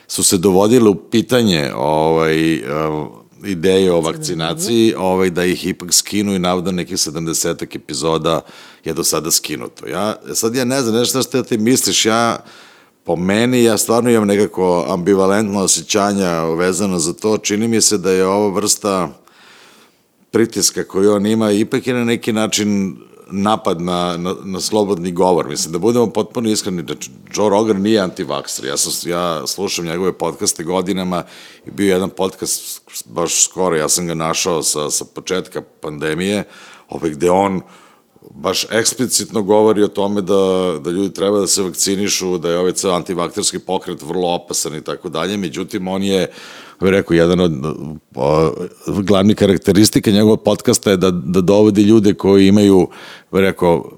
su 0.09 0.25
se 0.25 0.39
dovodile 0.39 0.91
u 0.91 0.95
pitanje 0.95 1.73
ovaj, 1.77 2.59
uh, 2.59 3.07
ideje 3.45 3.93
o 3.93 4.01
vakcinaciji, 4.01 4.95
ovaj, 4.99 5.31
da 5.31 5.45
ih 5.45 5.67
ipak 5.67 5.93
skinu 5.93 6.35
i 6.35 6.39
navodno 6.39 6.73
nekih 6.73 6.97
70 6.97 7.77
epizoda 7.77 8.41
je 8.85 8.95
do 8.95 9.05
sada 9.05 9.31
skinuto. 9.31 9.87
Ja, 9.87 10.17
sad 10.35 10.55
ja 10.55 10.65
ne 10.65 10.83
znam, 10.83 10.95
nešto 10.95 11.23
što 11.23 11.43
ti 11.43 11.59
misliš, 11.59 12.07
ja 12.07 12.39
po 13.05 13.17
meni, 13.17 13.65
ja 13.65 13.79
stvarno 13.79 14.11
imam 14.11 14.27
nekako 14.27 14.87
ambivalentno 14.89 15.61
osjećanja 15.61 16.45
vezano 16.45 16.99
za 16.99 17.13
to, 17.13 17.39
čini 17.39 17.69
mi 17.69 17.81
se 17.81 17.99
da 17.99 18.11
je 18.11 18.27
ovo 18.27 18.51
vrsta 18.51 19.09
pritiska 20.31 20.85
koju 20.85 21.13
on 21.13 21.27
ima 21.27 21.51
ipak 21.51 21.87
je 21.87 21.95
na 21.95 22.05
neki 22.05 22.33
način 22.33 22.97
napad 23.31 23.81
na, 23.81 24.17
na, 24.17 24.35
na 24.45 24.61
slobodni 24.61 25.13
govor. 25.13 25.49
Mislim, 25.49 25.73
da 25.73 25.79
budemo 25.79 26.07
potpuno 26.07 26.51
iskreni, 26.51 26.83
da 26.83 26.95
Joe 27.35 27.51
Rogan 27.51 27.83
nije 27.83 28.01
antivakser. 28.01 28.65
Ja, 28.65 28.77
sam, 28.77 29.11
ja 29.11 29.47
slušam 29.47 29.85
njegove 29.85 30.13
podcaste 30.13 30.65
godinama 30.65 31.25
i 31.67 31.71
bio 31.71 31.85
je 31.85 31.91
jedan 31.91 32.11
podcast 32.11 32.83
baš 33.05 33.45
skoro, 33.45 33.77
ja 33.77 33.89
sam 33.89 34.07
ga 34.07 34.15
našao 34.15 34.63
sa, 34.63 34.91
sa 34.91 35.05
početka 35.15 35.63
pandemije, 35.81 36.45
ovaj, 36.89 37.11
gde 37.11 37.31
on 37.31 37.61
baš 38.31 38.67
eksplicitno 38.71 39.43
govori 39.43 39.83
o 39.83 39.89
tome 39.89 40.21
da, 40.21 40.77
da 40.81 40.91
ljudi 40.91 41.15
treba 41.15 41.39
da 41.39 41.47
se 41.47 41.63
vakcinišu, 41.63 42.39
da 42.39 42.51
je 42.51 42.59
ovaj 42.59 42.73
ceo 42.73 42.93
antivakterski 42.93 43.59
pokret 43.59 44.03
vrlo 44.03 44.35
opasan 44.35 44.75
i 44.75 44.85
tako 44.85 45.09
dalje, 45.09 45.37
međutim 45.37 45.89
on 45.89 46.03
je 46.03 46.31
bih 46.81 46.91
rekao, 46.91 47.15
jedan 47.15 47.41
od 47.41 47.53
o, 48.15 48.53
glavnih 48.87 49.37
karakteristika 49.37 50.11
njegovog 50.11 50.43
podcasta 50.43 50.91
je 50.91 50.97
da, 50.97 51.11
da 51.11 51.41
dovodi 51.41 51.83
ljude 51.83 52.15
koji 52.15 52.49
imaju, 52.49 52.89
bih 53.33 53.41
rekao, 53.41 53.91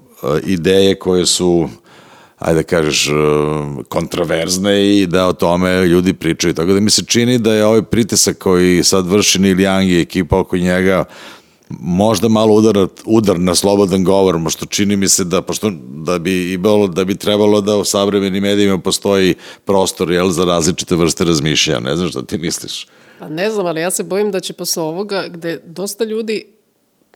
ideje 0.43 0.95
koje 0.95 1.25
su 1.25 1.69
ajde 2.39 2.59
da 2.59 2.63
kažeš, 2.63 3.09
kontraverzne 3.89 4.97
i 4.97 5.07
da 5.07 5.27
o 5.27 5.33
tome 5.33 5.85
ljudi 5.85 6.13
pričaju. 6.13 6.53
Tako 6.53 6.73
da 6.73 6.79
mi 6.79 6.89
se 6.89 7.05
čini 7.05 7.37
da 7.37 7.53
je 7.53 7.65
ovaj 7.65 7.81
pritisak 7.81 8.37
koji 8.37 8.83
sad 8.83 9.07
vrši 9.07 9.39
Neil 9.39 9.57
Young 9.57 9.89
i 9.89 10.01
ekipa 10.01 10.39
oko 10.39 10.57
njega 10.57 11.03
možda 11.69 12.27
malo 12.27 12.53
udar, 12.53 12.87
udar 13.05 13.39
na 13.39 13.55
slobodan 13.55 14.03
govor, 14.03 14.39
što 14.49 14.65
čini 14.65 14.97
mi 14.97 15.09
se 15.09 15.23
da, 15.23 15.41
pošto, 15.41 15.71
da 15.89 16.19
bi 16.19 16.53
imalo, 16.53 16.87
da 16.87 17.05
bi 17.05 17.15
trebalo 17.15 17.61
da 17.61 17.77
u 17.77 17.83
savremenim 17.83 18.43
medijima 18.43 18.77
postoji 18.77 19.35
prostor 19.65 20.11
jel, 20.11 20.29
za 20.29 20.45
različite 20.45 20.95
vrste 20.95 21.23
razmišljanja. 21.23 21.79
Ne 21.79 21.95
znam 21.95 22.09
šta 22.09 22.21
ti 22.21 22.37
misliš. 22.37 22.87
Pa 23.19 23.29
ne 23.29 23.51
znam, 23.51 23.65
ali 23.65 23.81
ja 23.81 23.91
se 23.91 24.03
bojim 24.03 24.31
da 24.31 24.39
će 24.39 24.53
posle 24.53 24.83
ovoga, 24.83 25.25
gde 25.27 25.61
dosta 25.65 26.03
ljudi 26.03 26.45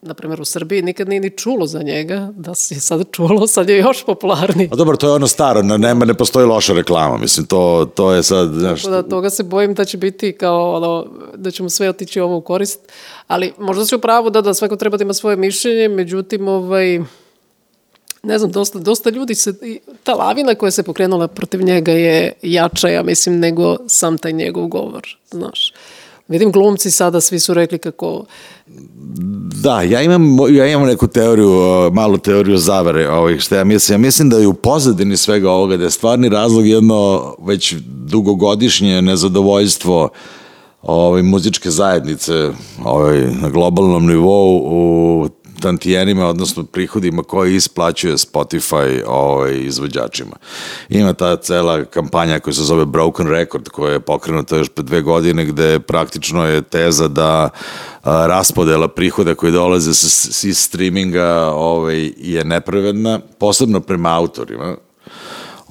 na 0.05 0.13
primjer 0.13 0.41
u 0.41 0.45
Srbiji, 0.45 0.81
nikad 0.81 1.10
nije 1.10 1.19
ni 1.19 1.29
čulo 1.29 1.67
za 1.67 1.83
njega, 1.83 2.29
da 2.36 2.55
se 2.55 2.75
je 2.75 2.79
sad 2.79 3.05
čulo, 3.12 3.48
sad 3.48 3.69
je 3.69 3.77
još 3.77 4.05
popularniji. 4.05 4.69
A 4.72 4.75
dobro, 4.75 4.98
to 4.98 5.07
je 5.07 5.13
ono 5.13 5.27
staro, 5.27 5.62
na 5.62 5.77
nema, 5.77 6.05
ne 6.05 6.13
postoji 6.13 6.45
loša 6.45 6.74
reklama, 6.74 7.17
mislim, 7.17 7.45
to, 7.45 7.91
to 7.95 8.12
je 8.12 8.24
sad, 8.24 8.53
znaš, 8.53 8.81
Tako 8.81 8.95
da 8.95 9.10
toga 9.10 9.29
se 9.29 9.43
bojim 9.43 9.74
da 9.74 9.86
će 9.86 9.98
biti 9.98 10.31
kao 10.31 10.75
ono, 10.75 11.05
da 11.36 11.51
ćemo 11.51 11.69
sve 11.69 11.89
otići 11.89 12.19
ovo 12.19 12.38
u 12.38 12.41
korist, 12.41 12.79
ali 13.27 13.53
možda 13.60 13.86
si 13.86 13.95
u 13.95 14.00
pravu 14.00 14.29
da, 14.29 14.41
da 14.41 14.53
svako 14.53 14.75
treba 14.75 14.98
da 14.98 15.03
ima 15.03 15.13
svoje 15.13 15.36
mišljenje, 15.36 15.88
međutim, 15.88 16.48
ovaj, 16.48 17.00
ne 18.24 18.39
znam, 18.39 18.51
dosta, 18.51 18.79
dosta 18.79 19.10
ljudi 19.10 19.36
se, 19.36 19.53
ta 20.03 20.13
lavina 20.13 20.55
koja 20.55 20.72
se 20.72 20.83
pokrenula 20.83 21.27
protiv 21.27 21.62
njega 21.62 21.91
je 21.91 22.33
jača, 22.41 22.88
ja 22.88 23.03
mislim, 23.03 23.39
nego 23.39 23.77
sam 23.88 24.17
taj 24.17 24.31
njegov 24.31 24.67
govor, 24.67 25.17
znaš. 25.31 25.74
Vidim 26.27 26.51
glumci 26.51 26.92
sada, 26.92 27.22
svi 27.22 27.39
su 27.39 27.53
rekli 27.53 27.77
kako 27.77 28.25
Da, 29.63 29.82
ja 29.82 30.01
imam, 30.01 30.38
ja 30.51 30.68
imam 30.68 30.88
neku 30.88 31.08
teoriju, 31.08 31.50
malu 31.94 32.18
teoriju 32.18 32.58
zavere, 32.58 33.10
ovaj, 33.10 33.39
što 33.39 33.56
ja 33.56 33.63
mislim. 33.63 33.94
Ja 33.94 33.98
mislim 33.98 34.30
da 34.30 34.38
je 34.38 34.48
u 34.48 34.53
pozadini 34.53 35.18
svega 35.18 35.51
ovoga, 35.51 35.77
da 35.77 35.84
je 35.84 35.89
stvarni 35.89 36.30
razlog 36.30 36.68
jedno 36.68 37.36
već 37.46 37.74
dugogodišnje 37.86 39.01
nezadovoljstvo 39.01 40.10
ovaj, 40.82 41.22
muzičke 41.22 41.70
zajednice 41.70 42.50
ovaj, 42.84 43.20
na 43.42 43.50
globalnom 43.50 44.08
nivou 44.08 44.62
u 44.65 45.30
tantijenima, 45.62 46.27
odnosno 46.27 46.63
prihodima 46.63 47.24
koje 47.24 47.55
isplaćuje 47.55 48.13
Spotify 48.13 49.03
ovaj, 49.07 49.57
izvođačima. 49.57 50.36
Ima 50.89 51.13
ta 51.13 51.36
cela 51.36 51.86
kampanja 51.86 52.39
koja 52.39 52.53
se 52.53 52.63
zove 52.63 52.86
Broken 52.86 53.27
Record, 53.27 53.69
koja 53.69 53.93
je 53.93 54.00
pokrenuta 54.00 54.57
još 54.57 54.69
pre 54.69 54.83
dve 54.83 55.01
godine, 55.01 55.45
gde 55.45 55.79
praktično 55.79 56.45
je 56.45 56.62
teza 56.62 57.07
da 57.07 57.50
a, 58.03 58.27
raspodela 58.27 58.88
prihoda 58.88 59.36
koji 59.36 59.51
dolaze 59.51 59.93
s, 59.93 60.43
iz 60.43 60.57
streaminga 60.57 61.51
ovaj, 61.53 62.12
je 62.17 62.43
nepravedna, 62.43 63.19
posebno 63.39 63.79
prema 63.79 64.17
autorima, 64.17 64.75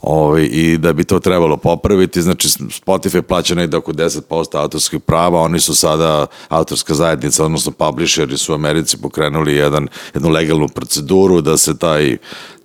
Ovaj, 0.03 0.49
I 0.53 0.79
da 0.79 0.93
bi 0.93 1.05
to 1.05 1.19
trebalo 1.19 1.57
popraviti, 1.57 2.23
znači 2.23 2.49
Spotify 2.49 3.23
plaća 3.23 3.55
negde 3.55 3.77
oko 3.77 3.93
10% 3.93 4.59
autorskih 4.59 5.01
prava, 5.01 5.41
oni 5.41 5.61
su 5.61 5.75
sada 5.75 6.27
autorska 6.49 6.95
zajednica, 6.95 7.45
odnosno 7.45 7.73
publisheri 7.73 8.39
su 8.39 8.53
u 8.53 8.55
Americi 8.55 8.97
pokrenuli 8.97 9.55
jedan, 9.55 9.89
jednu 10.15 10.29
legalnu 10.29 10.69
proceduru 10.69 11.41
da 11.41 11.57
se 11.57 11.79
taj 11.79 12.17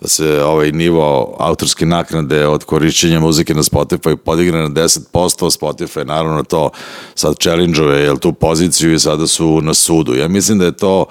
da 0.02 0.08
se 0.08 0.44
ovaj 0.44 0.72
nivo 0.72 1.36
autorske 1.40 1.86
naknade 1.86 2.48
od 2.48 2.64
korišćenja 2.64 3.20
muzike 3.20 3.54
na 3.54 3.64
Spotify 3.64 4.16
podigne 4.16 4.62
na 4.62 4.70
10%, 4.70 5.60
Spotify 5.60 6.06
naravno 6.06 6.44
to 6.44 6.70
sad 7.16 7.36
challenge-uje 7.36 8.04
jel, 8.04 8.18
tu 8.18 8.34
poziciju 8.34 8.94
i 8.94 9.00
sada 9.00 9.28
su 9.28 9.62
na 9.62 9.74
sudu. 9.74 10.16
Ja 10.16 10.28
mislim 10.28 10.60
da 10.60 10.66
je 10.66 10.78
to 10.78 11.06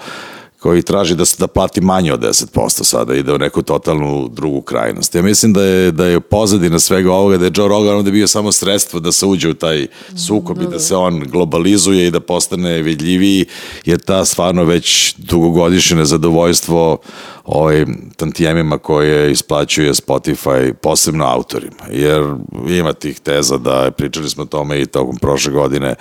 koji 0.67 0.81
traži 0.81 1.15
da 1.15 1.25
se 1.25 1.35
da 1.39 1.47
plati 1.47 1.81
manje 1.81 2.13
od 2.13 2.19
10% 2.19 2.83
sada 2.83 3.15
ide 3.15 3.33
u 3.33 3.37
neku 3.37 3.61
totalnu 3.61 4.27
drugu 4.27 4.61
krajnost. 4.61 5.15
Ja 5.15 5.21
mislim 5.21 5.53
da 5.53 5.63
je 5.63 5.91
da 5.91 6.05
je 6.05 6.19
pozadina 6.19 6.79
svega 6.79 7.13
ovoga 7.13 7.37
da 7.37 7.45
je 7.45 7.51
Joe 7.55 7.67
Rogan 7.67 7.95
ovde 7.95 8.11
bio 8.11 8.27
samo 8.27 8.51
sredstvo 8.51 8.99
da 8.99 9.11
se 9.11 9.25
uđe 9.25 9.49
u 9.49 9.53
taj 9.53 9.87
sukob 10.27 10.61
i 10.61 10.67
da 10.71 10.79
se 10.79 10.95
on 10.95 11.23
globalizuje 11.31 12.07
i 12.07 12.11
da 12.11 12.19
postane 12.19 12.81
vidljiviji 12.81 13.45
jer 13.85 13.99
ta 13.99 14.25
stvarno 14.25 14.63
već 14.63 15.15
dugogodišnje 15.17 15.97
nezadovoljstvo 15.97 16.97
ovaj, 17.47 17.85
tantijemima 18.15 18.77
koje 18.77 19.31
isplaćuje 19.31 19.93
Spotify, 19.93 20.73
posebno 20.73 21.25
autorima. 21.25 21.83
Jer 21.91 22.23
ima 22.69 22.93
tih 22.93 23.19
teza 23.19 23.57
da, 23.57 23.91
pričali 23.97 24.29
smo 24.29 24.43
o 24.43 24.45
tome 24.45 24.81
i 24.81 24.85
tokom 24.85 25.17
prošle 25.17 25.51
godine, 25.51 25.95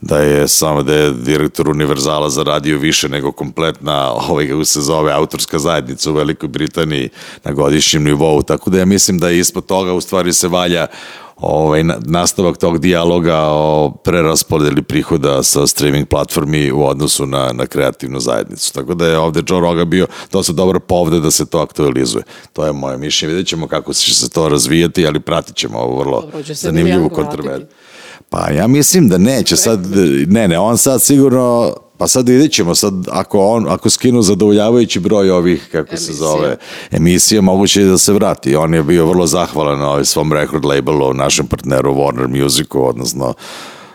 da 0.00 0.18
je 0.18 0.48
samo 0.48 0.82
da 0.82 0.94
je 0.94 1.12
direktor 1.12 1.68
Univerzala 1.68 2.30
zaradio 2.30 2.78
više 2.78 3.08
nego 3.08 3.32
kompletna, 3.32 4.12
ovaj, 4.12 4.48
kako 4.48 4.64
se 4.64 4.80
zove, 4.80 5.12
autorska 5.12 5.58
zajednica 5.58 6.10
u 6.10 6.14
Velikoj 6.14 6.48
Britaniji 6.48 7.08
na 7.44 7.52
godišnjem 7.52 8.04
nivou. 8.04 8.42
Tako 8.42 8.70
da 8.70 8.78
ja 8.78 8.84
mislim 8.84 9.18
da 9.18 9.30
ispod 9.30 9.66
toga 9.66 9.92
u 9.92 10.00
stvari 10.00 10.32
se 10.32 10.48
valja 10.48 10.86
ovaj, 11.40 11.84
nastavak 12.04 12.56
tog 12.56 12.78
dijaloga 12.78 13.38
o 13.40 13.90
preraspodeli 14.04 14.82
prihoda 14.82 15.42
sa 15.42 15.66
streaming 15.66 16.08
platformi 16.08 16.72
u 16.72 16.84
odnosu 16.84 17.26
na, 17.26 17.52
na 17.52 17.66
kreativnu 17.66 18.20
zajednicu. 18.20 18.72
Tako 18.72 18.94
da 18.94 19.06
je 19.06 19.18
ovde 19.18 19.42
Joe 19.48 19.60
Rogan 19.60 19.90
bio 19.90 20.06
dosta 20.32 20.52
dobar 20.52 20.80
povde 20.80 21.20
da 21.20 21.30
se 21.30 21.46
to 21.46 21.58
aktualizuje. 21.58 22.24
To 22.52 22.66
je 22.66 22.72
moje 22.72 22.98
mišljenje. 22.98 23.34
Vidjet 23.34 23.48
ćemo 23.48 23.68
kako 23.68 23.92
će 23.92 24.14
se 24.14 24.30
to 24.30 24.48
razvijati, 24.48 25.06
ali 25.06 25.20
pratit 25.20 25.56
ćemo 25.56 25.78
ovo 25.78 25.98
vrlo 25.98 26.20
Dobro, 26.20 26.54
zanimljivu. 26.54 27.10
Pa 28.30 28.50
ja 28.50 28.66
mislim 28.66 29.08
da 29.08 29.18
neće 29.18 29.56
sad, 29.56 29.86
ne, 30.26 30.48
ne, 30.48 30.58
on 30.58 30.78
sad 30.78 31.02
sigurno 31.02 31.74
Pa 32.00 32.08
sad 32.08 32.28
vidjet 32.28 32.52
ćemo, 32.52 32.74
sad 32.74 32.94
ako, 33.10 33.46
on, 33.46 33.66
ako 33.68 33.90
skinu 33.90 34.22
zadovoljavajući 34.22 35.00
broj 35.00 35.30
ovih, 35.30 35.68
kako 35.72 35.96
se 35.96 36.04
Emisija. 36.04 36.14
zove, 36.14 36.56
emisija, 36.90 37.40
moguće 37.40 37.80
je 37.80 37.86
da 37.86 37.98
se 37.98 38.12
vrati. 38.12 38.56
On 38.56 38.74
je 38.74 38.82
bio 38.82 39.06
vrlo 39.06 39.26
zahvalan 39.26 39.78
na 39.78 39.90
ovaj 39.90 40.04
svom 40.04 40.32
record 40.32 40.64
labelu, 40.64 41.14
našem 41.14 41.46
partneru 41.46 41.94
Warner 41.94 42.42
Musicu, 42.42 42.86
odnosno 42.88 43.34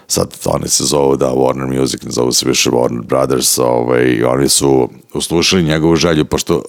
sad 0.08 0.34
oni 0.46 0.68
se 0.68 0.84
zovu 0.84 1.18
da 1.18 1.32
Warner 1.32 1.80
Music, 1.80 2.04
ne 2.04 2.12
zovu 2.12 2.32
se 2.32 2.48
više 2.48 2.70
Warner 2.70 3.06
Brothers, 3.06 3.58
ovaj, 3.58 4.24
oni 4.24 4.50
su 4.50 4.90
uslušali 5.18 5.64
njegovu 5.64 5.96
želju, 5.96 6.26
pošto 6.26 6.62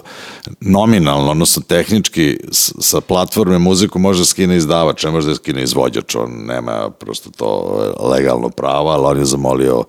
nominalno, 0.60 1.30
odnosno 1.30 1.62
tehnički 1.62 2.38
sa 2.80 3.00
platforme 3.00 3.58
muziku 3.58 3.98
može 3.98 4.24
skine 4.24 4.56
izdavač, 4.56 5.04
ne 5.04 5.10
može 5.10 5.28
da 5.28 5.34
skine 5.34 5.62
izvođač, 5.62 6.14
on 6.14 6.30
nema 6.46 6.90
prosto 6.90 7.30
to 7.30 7.78
legalno 8.10 8.48
pravo, 8.48 8.88
ali 8.88 9.06
on 9.06 9.18
je 9.18 9.24
zamolio 9.24 9.84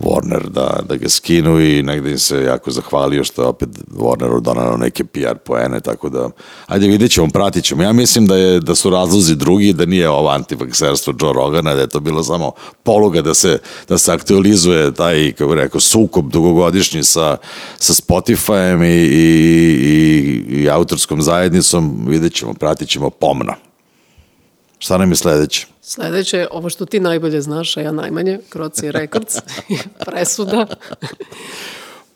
Warner 0.00 0.48
da, 0.48 0.80
da 0.88 0.96
ga 0.96 1.08
skinu 1.08 1.60
i 1.60 1.82
negde 1.82 2.10
im 2.10 2.18
se 2.18 2.42
jako 2.42 2.70
zahvalio 2.70 3.24
što 3.24 3.42
je 3.42 3.48
opet 3.48 3.68
Warneru 3.90 4.40
donalo 4.40 4.76
neke 4.76 5.04
PR 5.04 5.36
poene, 5.44 5.80
tako 5.80 6.08
da, 6.08 6.30
ajde 6.66 6.86
vidjet 6.86 7.10
ćemo, 7.10 7.28
pratit 7.28 7.64
ćemo. 7.64 7.82
Ja 7.82 7.92
mislim 7.92 8.26
da, 8.26 8.36
je, 8.36 8.60
da 8.60 8.74
su 8.74 8.90
razlozi 8.90 9.36
drugi, 9.36 9.72
da 9.72 9.86
nije 9.86 10.08
ovo 10.08 10.28
antivakserstvo 10.28 11.14
Joe 11.20 11.32
Rogana, 11.32 11.74
da 11.74 11.80
je 11.80 11.88
to 11.88 12.00
bilo 12.00 12.22
samo 12.22 12.52
poluga 12.82 13.22
da 13.22 13.34
se, 13.34 13.58
da 13.88 13.98
se 13.98 14.12
aktualizuje 14.12 14.94
taj, 14.94 15.32
kako 15.32 15.54
rekao, 15.54 15.80
sukob 15.80 16.30
dugogodišnji 16.30 17.04
sa, 17.04 17.36
sa 17.78 17.94
Spotifyem 18.00 18.84
i, 18.84 19.06
i, 19.06 19.70
i, 19.82 20.62
i 20.62 20.70
autorskom 20.70 21.22
zajednicom, 21.22 22.04
vidjet 22.08 22.34
ćemo, 22.34 22.54
pratit 22.54 22.88
ćemo 22.88 23.10
pomno. 23.10 23.54
Šta 24.78 24.98
nam 24.98 25.10
je 25.10 25.16
sledeće? 25.16 25.66
Sledeće, 25.82 26.46
ovo 26.50 26.70
što 26.70 26.86
ti 26.86 27.00
najbolje 27.00 27.40
znaš, 27.40 27.76
a 27.76 27.80
ja 27.80 27.92
najmanje, 27.92 28.38
Croatia 28.52 28.90
Records, 28.90 29.36
presuda. 30.06 30.66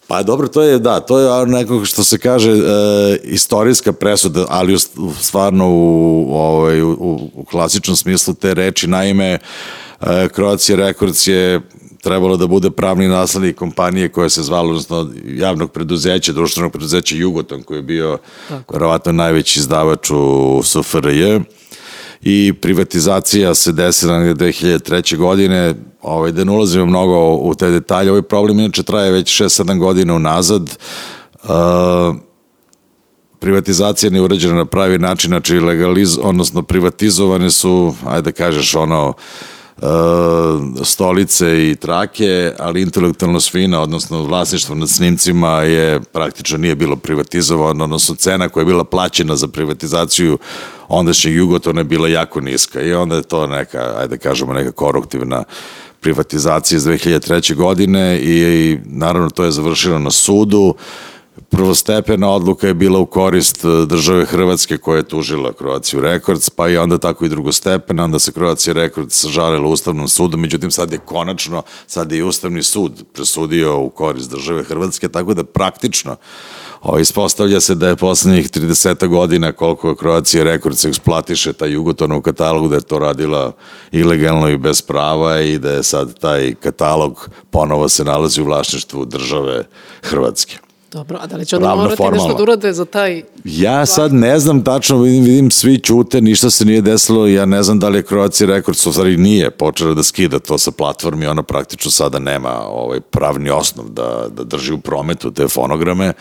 Pa 0.06 0.22
dobro, 0.22 0.48
to 0.48 0.62
je, 0.62 0.78
da, 0.78 1.00
to 1.00 1.18
je 1.18 1.46
nekako 1.46 1.84
što 1.84 2.04
se 2.04 2.18
kaže 2.18 2.50
e, 2.50 2.60
istorijska 3.22 3.92
presuda, 3.92 4.46
ali 4.48 4.74
u, 4.74 4.78
stvarno 5.20 5.70
u, 5.70 6.28
ovaj, 6.34 6.82
u, 6.82 6.90
u, 6.90 7.30
u 7.34 7.44
klasičnom 7.44 7.96
smislu 7.96 8.34
te 8.34 8.54
reči. 8.54 8.86
Naime, 8.86 9.38
e, 10.00 10.28
Croatia 10.34 10.76
Records 10.76 11.26
je 11.26 11.60
trebalo 12.04 12.36
da 12.36 12.46
bude 12.46 12.70
pravni 12.70 13.08
naslednik 13.08 13.56
kompanije 13.56 14.08
koja 14.08 14.28
se 14.28 14.42
zvala, 14.42 14.68
odnosno 14.68 15.10
javnog 15.26 15.72
preduzeća, 15.72 16.32
društvenog 16.32 16.72
preduzeća 16.72 17.16
Jugoton, 17.16 17.62
koji 17.62 17.78
je 17.78 17.82
bio 17.82 18.18
verovatno 18.72 19.12
najveći 19.12 19.60
izdavač 19.60 20.10
u 20.10 20.60
SFRJ. 20.64 21.40
I 22.22 22.52
privatizacija 22.60 23.54
se 23.54 23.72
desila 23.72 24.18
negde 24.18 24.44
2003. 24.44 25.16
godine, 25.16 25.74
ovaj, 26.02 26.32
da 26.32 26.44
ne 26.44 26.52
ulazimo 26.52 26.86
mnogo 26.86 27.34
u 27.34 27.54
te 27.54 27.70
detalje, 27.70 28.10
ovaj 28.10 28.22
problem 28.22 28.60
inače 28.60 28.82
traje 28.82 29.12
već 29.12 29.42
6-7 29.42 29.78
godina 29.78 30.14
unazad, 30.14 30.76
uh, 31.42 31.50
privatizacija 33.38 34.10
nije 34.10 34.22
urađena 34.22 34.54
na 34.54 34.64
pravi 34.64 34.98
način, 34.98 35.28
znači 35.28 35.60
legaliz, 35.60 36.18
odnosno 36.22 36.62
privatizovane 36.62 37.50
su, 37.50 37.94
ajde 38.06 38.22
da 38.22 38.32
kažeš 38.32 38.74
ono, 38.74 39.08
uh, 39.08 39.14
stolice 40.84 41.70
i 41.70 41.76
trake, 41.76 42.52
ali 42.58 42.82
intelektualna 42.82 43.40
svina, 43.40 43.80
odnosno 43.80 44.22
vlasništvo 44.22 44.74
nad 44.74 44.88
snimcima 44.88 45.50
je 45.50 46.00
praktično 46.00 46.58
nije 46.58 46.74
bilo 46.74 46.96
privatizovano, 46.96 47.84
odnosno 47.84 48.14
cena 48.14 48.48
koja 48.48 48.62
je 48.62 48.66
bila 48.66 48.84
plaćena 48.84 49.36
za 49.36 49.48
privatizaciju 49.48 50.38
ondašnjeg 50.88 51.34
Jugotona 51.34 51.80
je 51.80 51.84
bila 51.84 52.08
jako 52.08 52.40
niska 52.40 52.82
i 52.82 52.92
onda 52.92 53.16
je 53.16 53.22
to 53.22 53.46
neka, 53.46 53.94
ajde 53.96 54.16
da 54.16 54.22
kažemo, 54.22 54.52
neka 54.52 54.72
koruptivna 54.72 55.44
privatizacija 56.00 56.76
iz 56.76 56.84
2003. 56.84 57.54
godine 57.54 58.18
i, 58.18 58.40
i 58.40 58.78
naravno 58.84 59.30
to 59.30 59.44
je 59.44 59.50
završilo 59.50 59.98
na 59.98 60.10
sudu 60.10 60.74
prvostepena 61.50 62.30
odluka 62.30 62.66
je 62.66 62.74
bila 62.74 62.98
u 62.98 63.06
korist 63.06 63.64
e, 63.64 63.86
države 63.86 64.24
Hrvatske 64.24 64.78
koja 64.78 64.96
je 64.96 65.08
tužila 65.08 65.52
Croatia 65.52 66.00
Records, 66.00 66.50
pa 66.50 66.68
i 66.68 66.76
onda 66.76 66.98
tako 66.98 67.24
i 67.24 67.28
drugostepena, 67.28 68.04
onda 68.04 68.18
se 68.18 68.32
Croatia 68.32 68.72
Records 68.72 69.26
žalila 69.26 69.68
Ustavnom 69.68 70.08
sudu, 70.08 70.36
međutim 70.36 70.70
sad 70.70 70.92
je 70.92 70.98
konačno, 70.98 71.62
sad 71.86 72.12
je 72.12 72.18
i 72.18 72.22
Ustavni 72.22 72.62
sud 72.62 73.04
presudio 73.12 73.80
u 73.80 73.90
korist 73.90 74.30
države 74.30 74.64
Hrvatske, 74.64 75.08
tako 75.08 75.34
da 75.34 75.44
praktično 75.44 76.16
o, 76.82 76.98
ispostavlja 76.98 77.60
se 77.60 77.74
da 77.74 77.88
je 77.88 77.96
poslednjih 77.96 78.50
30 78.50 79.06
godina 79.06 79.52
koliko 79.52 79.94
Croatia 79.94 80.44
Records 80.44 80.84
eksploatiše 80.84 81.52
taj 81.52 81.72
Jugotonov 81.72 82.20
katalog, 82.20 82.68
da 82.68 82.74
je 82.74 82.80
to 82.80 82.98
radila 82.98 83.52
ilegalno 83.92 84.48
i 84.48 84.58
bez 84.58 84.82
prava 84.82 85.40
i 85.40 85.58
da 85.58 85.70
je 85.70 85.82
sad 85.82 86.18
taj 86.18 86.54
katalog 86.54 87.30
ponovo 87.50 87.88
se 87.88 88.04
nalazi 88.04 88.42
u 88.42 88.44
vlasništvu 88.44 89.04
države 89.04 89.64
Hrvatske. 90.02 90.63
Dobro, 90.94 91.18
a 91.20 91.26
da 91.26 91.36
li 91.36 91.46
će 91.46 91.56
Pravno, 91.58 91.76
morati 91.76 91.96
formalno. 91.96 92.24
nešto 92.24 92.36
da 92.36 92.42
urade 92.42 92.72
za 92.72 92.84
taj... 92.84 93.22
Ja 93.44 93.86
sad 93.86 94.12
ne 94.12 94.38
znam 94.38 94.64
tačno, 94.64 94.98
vidim, 94.98 95.24
vidim 95.24 95.50
svi 95.50 95.78
ćute, 95.78 96.20
ništa 96.20 96.50
se 96.50 96.64
nije 96.64 96.80
desilo, 96.80 97.26
ja 97.26 97.46
ne 97.46 97.62
znam 97.62 97.78
da 97.78 97.88
li 97.88 97.98
je 97.98 98.02
Croatia 98.02 98.46
Records, 98.46 98.86
u 98.86 98.92
stvari 98.92 99.16
nije 99.16 99.50
počela 99.50 99.94
da 99.94 100.02
skida 100.02 100.38
to 100.38 100.58
sa 100.58 100.70
platformi, 100.70 101.26
ona 101.26 101.42
praktično 101.42 101.90
sada 101.90 102.18
nema 102.18 102.50
ovaj 102.68 103.00
pravni 103.00 103.50
osnov 103.50 103.88
da, 103.88 104.26
da 104.36 104.44
drži 104.44 104.72
u 104.72 104.78
prometu 104.78 105.30
te 105.30 105.48
fonograme, 105.48 106.12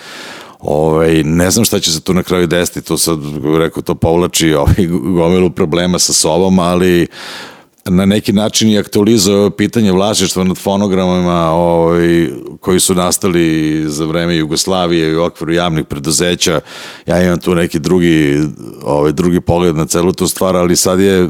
Ovaj, 0.60 1.24
ne 1.24 1.52
znam 1.52 1.66
šta 1.66 1.80
će 1.80 1.92
se 1.92 2.02
tu 2.02 2.14
na 2.14 2.24
kraju 2.24 2.48
desiti, 2.48 2.82
to 2.82 2.98
sad, 2.98 3.20
rekao, 3.58 3.84
to 3.84 3.96
povlači 3.96 4.54
ovaj, 4.54 4.88
gomilu 5.16 5.50
problema 5.50 6.00
sa 6.00 6.14
sobom, 6.14 6.60
ali 6.60 7.08
na 7.86 8.06
neki 8.06 8.34
način 8.34 8.70
i 8.70 8.80
aktualizuje 8.80 9.52
pitanje 9.52 9.92
vlasništva 9.92 10.44
nad 10.44 10.58
fonogramima 10.58 11.52
ovaj, 11.52 12.30
koji 12.60 12.80
su 12.80 12.96
nastali 12.96 13.84
za 13.88 14.06
vreme 14.06 14.36
Jugoslavije 14.36 15.12
i 15.12 15.16
u 15.16 15.24
okviru 15.24 15.54
javnih 15.54 15.86
preduzeća. 15.86 16.62
Ja 17.06 17.24
imam 17.24 17.40
tu 17.40 17.56
neki 17.56 17.80
drugi, 17.80 18.42
ovaj, 18.84 19.12
drugi 19.12 19.42
pogled 19.42 19.76
na 19.76 19.86
celu 19.86 20.14
tu 20.14 20.28
stvar, 20.28 20.56
ali 20.56 20.76
sad 20.76 21.00
je 21.00 21.30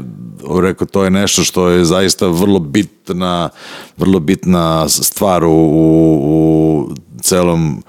rekao, 0.60 0.86
to 0.86 1.04
je 1.04 1.10
nešto 1.10 1.44
što 1.44 1.68
je 1.68 1.84
zaista 1.84 2.26
vrlo 2.26 2.58
bitna, 2.58 3.48
vrlo 3.96 4.20
bitna 4.20 4.88
stvar 4.88 5.44
u, 5.44 5.50
u, 5.50 6.18
u 6.22 6.88
celom 7.22 7.82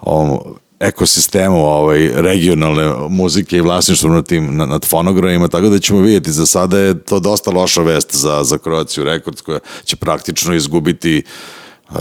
ovom 0.00 0.38
ekosistemu 0.80 1.66
ovaj, 1.66 2.10
regionalne 2.14 2.92
muzike 3.08 3.56
i 3.56 3.60
vlasništvo 3.60 4.10
nad, 4.10 4.26
tim, 4.26 4.56
nad, 4.56 4.68
nad 4.68 4.84
fonogramima, 4.84 5.48
tako 5.48 5.68
da 5.68 5.78
ćemo 5.78 6.00
vidjeti. 6.00 6.32
Za 6.32 6.46
sada 6.46 6.78
je 6.78 7.02
to 7.02 7.20
dosta 7.20 7.50
loša 7.50 7.82
vest 7.82 8.16
za, 8.16 8.44
za 8.44 8.58
Croatia 8.58 9.04
Records 9.04 9.40
koja 9.40 9.58
će 9.84 9.96
praktično 9.96 10.54
izgubiti 10.54 11.22
uh, 11.90 11.96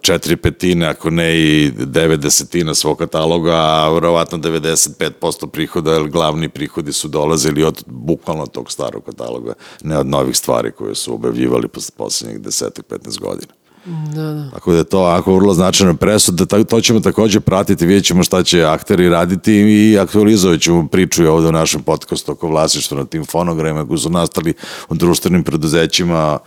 četiri 0.00 0.36
petine, 0.36 0.86
ako 0.86 1.10
ne 1.10 1.38
i 1.38 1.70
devet 1.70 2.20
desetina 2.20 2.74
svog 2.74 2.98
kataloga, 2.98 3.54
a 3.54 3.92
verovatno 3.92 4.38
95% 4.38 5.46
prihoda, 5.46 5.92
jer 5.92 6.08
glavni 6.08 6.48
prihodi 6.48 6.92
su 6.92 7.08
dolazili 7.08 7.64
od 7.64 7.84
bukvalno 7.86 8.46
tog 8.46 8.72
starog 8.72 9.04
kataloga, 9.04 9.52
ne 9.82 9.98
od 9.98 10.06
novih 10.06 10.36
stvari 10.36 10.72
koje 10.72 10.94
su 10.94 11.14
objavljivali 11.14 11.68
pos 11.68 11.90
poslednjih 11.90 12.40
10-15 12.40 13.20
godina. 13.20 13.52
Da, 13.86 14.22
da. 14.22 14.50
Tako 14.50 14.72
da 14.72 14.78
je 14.78 14.84
to 14.84 15.02
ako 15.02 15.34
vrlo 15.34 15.54
presuda, 16.00 16.46
ta- 16.46 16.64
to 16.64 16.80
ćemo 16.80 17.00
takođe 17.00 17.40
pratiti, 17.40 17.86
vidjet 17.86 18.04
ćemo 18.04 18.22
šta 18.22 18.42
će 18.42 18.64
akteri 18.64 19.08
raditi 19.08 19.52
i 19.54 19.98
aktualizovat 19.98 20.60
ćemo 20.60 20.88
priču 20.88 21.26
ovde 21.26 21.48
u 21.48 21.52
našem 21.52 21.82
podcastu 21.82 22.32
oko 22.32 22.48
vlasništva 22.48 22.98
na 22.98 23.04
tim 23.04 23.24
fonogramima 23.24 23.86
koji 23.86 23.98
su 23.98 24.10
nastali 24.10 24.54
u 24.88 24.94
društvenim 24.94 25.44
preduzećima, 25.44 26.38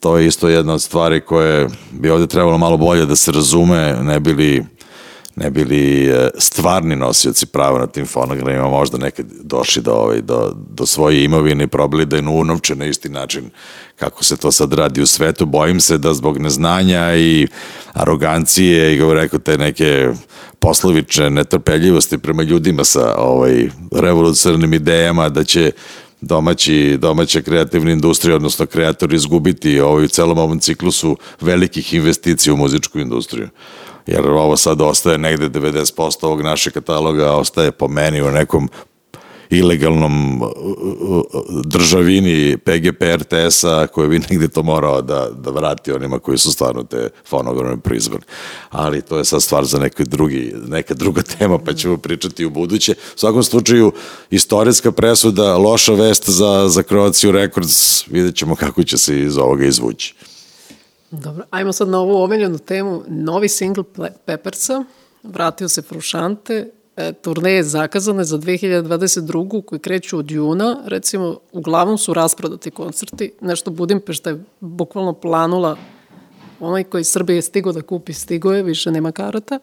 to 0.00 0.18
je 0.18 0.26
isto 0.26 0.48
jedna 0.48 0.74
od 0.74 0.82
stvari 0.82 1.20
koje 1.20 1.68
bi 1.92 2.10
ovde 2.10 2.26
trebalo 2.26 2.58
malo 2.58 2.76
bolje 2.76 3.06
da 3.06 3.16
se 3.16 3.32
razume, 3.32 3.96
ne 4.02 4.20
bili 4.20 4.64
ne 5.36 5.50
bili 5.50 6.06
e, 6.06 6.30
stvarni 6.38 6.96
nosioci 6.96 7.46
prava 7.46 7.78
na 7.78 7.86
tim 7.86 8.06
fonogramima 8.06 8.68
možda 8.68 8.98
nekad 8.98 9.26
došli 9.42 9.82
do, 9.82 9.92
ovaj, 9.92 10.20
do, 10.20 10.52
do 10.70 10.86
svoje 10.86 11.24
imovine 11.24 11.64
i 11.64 11.66
probali 11.66 12.06
da 12.06 12.16
je 12.16 12.28
unovče 12.28 12.74
na 12.74 12.86
isti 12.86 13.08
način 13.08 13.50
kako 13.96 14.24
se 14.24 14.36
to 14.36 14.52
sad 14.52 14.72
radi 14.72 15.02
u 15.02 15.06
svetu. 15.06 15.46
Bojim 15.46 15.80
se 15.80 15.98
da 15.98 16.14
zbog 16.14 16.38
neznanja 16.38 17.16
i 17.16 17.48
arogancije 17.92 18.94
i 18.94 18.98
kako 18.98 19.14
rekao 19.14 19.38
te 19.38 19.58
neke 19.58 20.08
poslovične 20.58 21.30
netrpeljivosti 21.30 22.18
prema 22.18 22.42
ljudima 22.42 22.84
sa 22.84 23.14
ovaj, 23.18 23.68
revolucionarnim 23.92 24.74
idejama 24.74 25.28
da 25.28 25.44
će 25.44 25.72
domaći, 26.20 26.96
domaća 27.00 27.42
kreativna 27.42 27.92
industrija, 27.92 28.36
odnosno 28.36 28.66
kreatori 28.66 29.16
izgubiti 29.16 29.80
ovaj, 29.80 30.04
u 30.04 30.08
celom 30.08 30.38
ovom 30.38 30.60
ciklusu 30.60 31.16
velikih 31.40 31.94
investicija 31.94 32.54
u 32.54 32.56
muzičku 32.56 32.98
industriju 32.98 33.48
jer 34.06 34.28
ovo 34.28 34.56
sad 34.56 34.80
ostaje 34.80 35.18
negde 35.18 35.48
90% 35.48 36.26
ovog 36.26 36.42
našeg 36.42 36.72
kataloga 36.72 37.32
ostaje 37.32 37.70
po 37.70 37.88
meni 37.88 38.22
u 38.22 38.30
nekom 38.30 38.68
ilegalnom 39.50 40.42
uh, 40.42 40.48
uh, 41.00 41.22
državini 41.64 42.56
PGP 42.56 43.02
RTS-a 43.02 43.86
koji 43.86 44.08
bi 44.08 44.18
negde 44.30 44.48
to 44.48 44.62
morao 44.62 45.02
da, 45.02 45.28
da 45.30 45.50
vrati 45.50 45.92
onima 45.92 46.18
koji 46.18 46.38
su 46.38 46.52
stvarno 46.52 46.82
te 46.82 47.08
fonograme 47.28 47.80
proizvali. 47.80 48.22
Ali 48.70 49.02
to 49.02 49.18
je 49.18 49.24
sad 49.24 49.42
stvar 49.42 49.64
za 49.64 49.78
neki 49.78 50.04
drugi, 50.04 50.54
neka 50.68 50.94
druga 50.94 51.22
tema 51.38 51.58
pa 51.58 51.72
ćemo 51.72 51.96
pričati 51.96 52.44
u 52.44 52.50
buduće. 52.50 52.92
U 52.92 53.18
svakom 53.18 53.42
slučaju, 53.42 53.92
istorijska 54.30 54.92
presuda, 54.92 55.56
loša 55.56 55.92
vest 55.92 56.30
za, 56.30 56.68
za 56.68 56.82
Croatia 56.82 57.30
Records, 57.30 58.06
vidjet 58.08 58.36
ćemo 58.36 58.56
kako 58.56 58.82
će 58.82 58.98
se 58.98 59.20
iz 59.20 59.38
ovoga 59.38 59.64
izvući. 59.64 60.14
Dobro, 61.10 61.44
ajmo 61.50 61.72
sad 61.72 61.88
na 61.88 61.98
ovu 61.98 62.22
omiljenu 62.22 62.58
temu. 62.58 63.02
Novi 63.08 63.48
singl 63.48 63.80
Ple- 63.96 64.12
Peppersa, 64.24 64.84
vratio 65.22 65.68
se 65.68 65.82
Frušante, 65.82 66.70
e, 66.96 67.12
turneje 67.12 67.62
zakazane 67.62 68.24
za 68.24 68.38
2022. 68.38 69.62
koji 69.62 69.78
kreću 69.78 70.18
od 70.18 70.30
juna, 70.30 70.82
recimo, 70.86 71.38
uglavnom 71.52 71.98
su 71.98 72.14
rasprodati 72.14 72.70
koncerti, 72.70 73.32
nešto 73.40 73.70
Budimpešta 73.70 74.30
je 74.30 74.44
bukvalno 74.60 75.12
planula 75.12 75.76
onaj 76.60 76.84
koji 76.84 77.04
Srbije 77.04 77.42
stigo 77.42 77.72
da 77.72 77.82
kupi, 77.82 78.12
stigo 78.12 78.52
je, 78.52 78.62
više 78.62 78.90
nema 78.90 79.12
karata, 79.12 79.58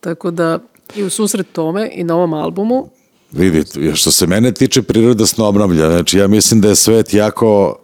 tako 0.00 0.30
da 0.30 0.58
i 0.96 1.02
u 1.02 1.10
susret 1.10 1.46
tome 1.52 1.90
i 1.94 2.04
na 2.04 2.14
ovom 2.14 2.34
albumu 2.34 2.88
Vidite, 3.32 3.94
što 3.94 4.12
se 4.12 4.26
mene 4.26 4.52
tiče, 4.54 4.82
priroda 4.82 5.26
se 5.26 5.42
obnavlja. 5.42 5.90
Znači, 5.90 6.18
ja 6.18 6.26
mislim 6.26 6.60
da 6.60 6.68
je 6.68 6.76
svet 6.76 7.14
jako 7.14 7.78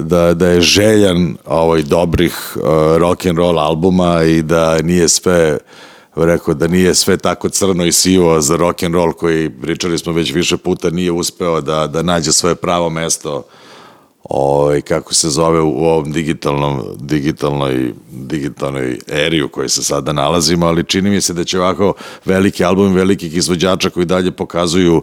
da, 0.00 0.34
da 0.34 0.48
je 0.48 0.60
željan 0.60 1.36
ovaj 1.44 1.82
dobrih 1.82 2.56
uh, 2.56 2.62
rock 2.96 3.26
and 3.26 3.38
roll 3.38 3.58
albuma 3.58 4.22
i 4.22 4.42
da 4.42 4.82
nije 4.82 5.08
sve 5.08 5.58
rekao 6.14 6.54
da 6.54 6.68
nije 6.68 6.94
sve 6.94 7.16
tako 7.16 7.48
crno 7.48 7.84
i 7.84 7.92
sivo 7.92 8.40
za 8.40 8.56
rock 8.56 8.82
and 8.82 8.94
roll 8.94 9.12
koji 9.12 9.50
pričali 9.50 9.98
smo 9.98 10.12
već 10.12 10.32
više 10.32 10.56
puta 10.56 10.90
nije 10.90 11.12
uspeo 11.12 11.60
da 11.60 11.86
da 11.86 12.02
nađe 12.02 12.32
svoje 12.32 12.54
pravo 12.54 12.90
mesto 12.90 13.42
ovaj 14.24 14.80
kako 14.80 15.14
se 15.14 15.30
zove 15.30 15.60
u 15.60 15.84
ovom 15.84 16.12
digitalnom 16.12 16.82
digitalnoj 16.96 17.92
digitalnoj 18.10 18.98
eri 19.08 19.42
u 19.42 19.48
kojoj 19.48 19.68
se 19.68 19.82
sada 19.82 20.12
nalazimo, 20.12 20.66
ali 20.66 20.84
čini 20.84 21.10
mi 21.10 21.20
se 21.20 21.32
da 21.32 21.44
će 21.44 21.60
ovako 21.60 21.94
veliki 22.24 22.64
album 22.64 22.94
velikih 22.94 23.36
izvođača 23.36 23.90
koji 23.90 24.06
dalje 24.06 24.30
pokazuju 24.30 25.02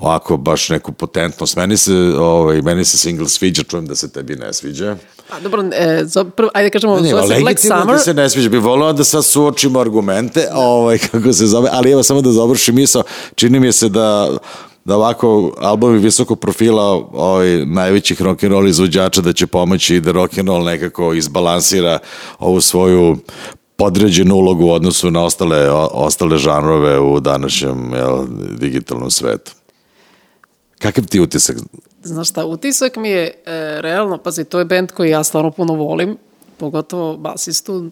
ovako 0.00 0.36
baš 0.36 0.68
neku 0.68 0.92
potentnost. 0.92 1.56
Meni 1.56 1.76
se, 1.76 1.94
ovaj, 2.18 2.62
meni 2.62 2.84
se 2.84 2.98
single 2.98 3.28
sviđa, 3.28 3.62
čujem 3.62 3.86
da 3.86 3.94
se 3.94 4.12
tebi 4.12 4.36
ne 4.36 4.52
sviđa. 4.52 4.96
Pa 5.28 5.40
dobro, 5.40 5.62
e, 5.72 6.00
za, 6.04 6.24
prvo, 6.24 6.50
ajde 6.54 6.70
kažemo, 6.70 7.00
Ne, 7.00 7.08
zove 7.08 7.36
se 7.36 7.40
Black 7.40 7.60
Summer. 7.60 7.98
ti 7.98 8.04
se 8.04 8.14
ne 8.14 8.30
sviđa. 8.30 8.48
Bi 8.48 8.58
volao 8.58 8.92
da 8.92 9.04
sad 9.04 9.24
suočimo 9.24 9.80
argumente, 9.80 10.48
ovaj, 10.54 10.98
kako 10.98 11.32
se 11.32 11.46
zove, 11.46 11.68
ali 11.72 11.90
evo 11.90 12.02
samo 12.02 12.20
da 12.20 12.32
završim 12.32 12.74
misao. 12.74 13.02
Čini 13.34 13.60
mi 13.60 13.72
se 13.72 13.88
da 13.88 14.36
da 14.84 14.96
ovako 14.96 15.52
albumi 15.58 15.98
visokog 15.98 16.40
profila 16.40 16.92
ovaj, 17.12 17.66
najvećih 17.66 18.22
rock 18.22 18.44
and 18.44 18.52
roll 18.52 18.68
izvođača 18.68 19.20
da 19.20 19.32
će 19.32 19.46
pomoći 19.46 20.00
da 20.00 20.12
rock 20.12 20.38
and 20.38 20.48
roll 20.48 20.64
nekako 20.64 21.12
izbalansira 21.14 21.98
ovu 22.38 22.60
svoju 22.60 23.16
podređenu 23.76 24.34
ulogu 24.34 24.64
u 24.64 24.72
odnosu 24.72 25.10
na 25.10 25.24
ostale, 25.24 25.70
o, 25.70 25.88
ostale 25.92 26.38
žanrove 26.38 27.00
u 27.00 27.20
današnjem 27.20 27.92
jel, 27.94 28.24
digitalnom 28.58 29.10
svetu. 29.10 29.52
Kakav 30.80 31.06
ti 31.06 31.20
utisak? 31.20 31.56
Znaš 32.02 32.28
šta, 32.28 32.46
utisak 32.46 32.96
mi 32.96 33.08
je 33.08 33.24
e, 33.26 33.32
realno, 33.80 34.18
pazi, 34.18 34.44
to 34.44 34.58
je 34.58 34.64
band 34.64 34.92
koji 34.92 35.10
ja 35.10 35.24
stvarno 35.24 35.50
puno 35.50 35.74
volim, 35.74 36.16
pogotovo 36.56 37.16
basistu, 37.16 37.90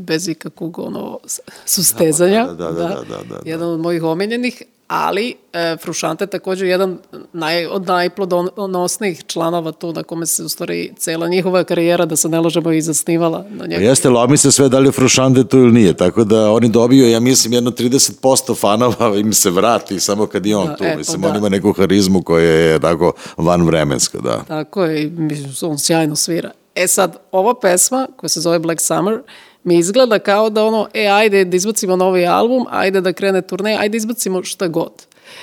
bez 0.00 0.28
ikakvog 0.28 0.78
ono, 0.78 1.18
sustezanja. 1.64 2.46
Da, 2.46 2.54
da, 2.54 2.72
da, 2.72 2.72
da, 2.72 2.88
da, 2.88 3.16
da, 3.16 3.24
da. 3.28 3.40
Jedan 3.44 3.68
od 3.68 3.80
mojih 3.80 4.02
omiljenih, 4.02 4.62
ali 4.88 5.34
e, 5.52 5.76
Frušante 5.76 6.24
je 6.24 6.28
takođe 6.28 6.66
jedan 6.66 6.98
naj, 7.32 7.66
od 7.66 7.86
najplodonosnijih 7.86 9.24
članova 9.26 9.72
tu 9.72 9.92
na 9.92 10.02
kome 10.02 10.26
se 10.26 10.42
u 10.42 10.48
stvari 10.48 10.92
cela 10.96 11.28
njihova 11.28 11.64
karijera, 11.64 12.04
da 12.04 12.16
se 12.16 12.28
ne 12.28 12.40
lažemo, 12.40 12.72
i 12.72 12.82
zasnivala 12.82 13.44
na 13.50 13.58
Pa 13.58 13.66
njegu. 13.66 13.82
jeste, 13.82 14.08
lomi 14.08 14.36
se 14.36 14.52
sve 14.52 14.68
da 14.68 14.78
li 14.78 14.88
je 14.88 14.92
Frušande 14.92 15.44
tu 15.44 15.58
ili 15.58 15.72
nije, 15.72 15.94
tako 15.94 16.24
da 16.24 16.50
oni 16.50 16.68
dobiju, 16.68 17.10
ja 17.10 17.20
mislim, 17.20 17.52
jedno 17.52 17.70
30% 17.70 18.56
fanova 18.56 19.16
im 19.18 19.32
se 19.32 19.50
vrati 19.50 20.00
samo 20.00 20.26
kad 20.26 20.46
je 20.46 20.56
on 20.56 20.66
Da, 20.66 20.76
tu. 20.76 20.84
e, 20.84 20.92
pa 20.92 20.98
mislim, 20.98 21.20
da. 21.20 21.28
on 21.28 21.36
ima 21.36 21.48
neku 21.48 21.72
harizmu 21.72 22.22
koja 22.22 22.44
je 22.44 22.80
tako 22.80 23.12
vanvremenska, 23.36 24.18
da. 24.18 24.42
Tako 24.48 24.84
je, 24.84 25.10
mislim, 25.10 25.52
on 25.62 25.78
sjajno 25.78 26.16
svira. 26.16 26.50
E 26.74 26.86
sad, 26.86 27.16
ova 27.32 27.54
pesma, 27.54 28.08
koja 28.16 28.28
se 28.28 28.40
zove 28.40 28.58
Black 28.58 28.80
Summer, 28.80 29.18
mi 29.64 29.78
izgleda 29.78 30.18
kao 30.18 30.50
da 30.50 30.64
ono, 30.64 30.88
e, 30.94 31.06
ajde 31.06 31.44
da 31.44 31.56
izbacimo 31.56 31.96
novi 31.96 32.26
album, 32.26 32.64
ajde 32.70 33.00
da 33.00 33.12
krene 33.12 33.42
turne, 33.42 33.76
ajde 33.80 33.96
izbacimo 33.96 34.42
šta 34.44 34.68
god. 34.68 34.92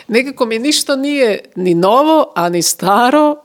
Nekako 0.07 0.45
mi 0.45 0.59
ništa 0.59 0.95
nije 0.95 1.39
ni 1.55 1.75
novo, 1.75 2.31
a 2.35 2.49
ni 2.49 2.61
staro 2.61 3.35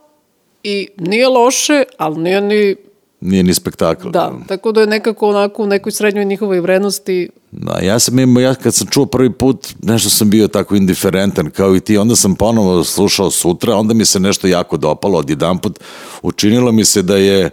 i 0.63 0.87
nije 0.97 1.27
loše, 1.27 1.83
ali 1.97 2.19
nije 2.19 2.41
ni, 2.41 2.75
Nije 3.21 3.43
ni 3.43 3.53
spektakl. 3.53 4.09
da, 4.09 4.31
tako 4.47 4.71
da 4.71 4.81
je 4.81 4.87
nekako 4.87 5.29
onako 5.29 5.63
u 5.63 5.67
nekoj 5.67 5.91
srednjoj 5.91 6.25
njihovoj 6.25 6.59
vrednosti 6.59 7.29
Da, 7.51 7.79
ja 7.79 7.99
sam 7.99 8.19
imao, 8.19 8.41
ja 8.41 8.55
kad 8.55 8.73
sam 8.73 8.87
čuo 8.87 9.05
prvi 9.05 9.33
put, 9.33 9.67
nešto 9.83 10.09
sam 10.09 10.29
bio 10.29 10.47
tako 10.47 10.75
indiferentan 10.75 11.49
kao 11.49 11.75
i 11.75 11.79
ti, 11.79 11.97
onda 11.97 12.15
sam 12.15 12.35
ponovo 12.35 12.83
slušao 12.83 13.31
sutra, 13.31 13.75
onda 13.75 13.93
mi 13.93 14.05
se 14.05 14.19
nešto 14.19 14.47
jako 14.47 14.77
dopalo 14.77 15.19
od 15.19 15.29
jedan 15.29 15.57
put, 15.59 15.79
učinilo 16.21 16.71
mi 16.71 16.85
se 16.85 17.01
da 17.01 17.17
je 17.17 17.49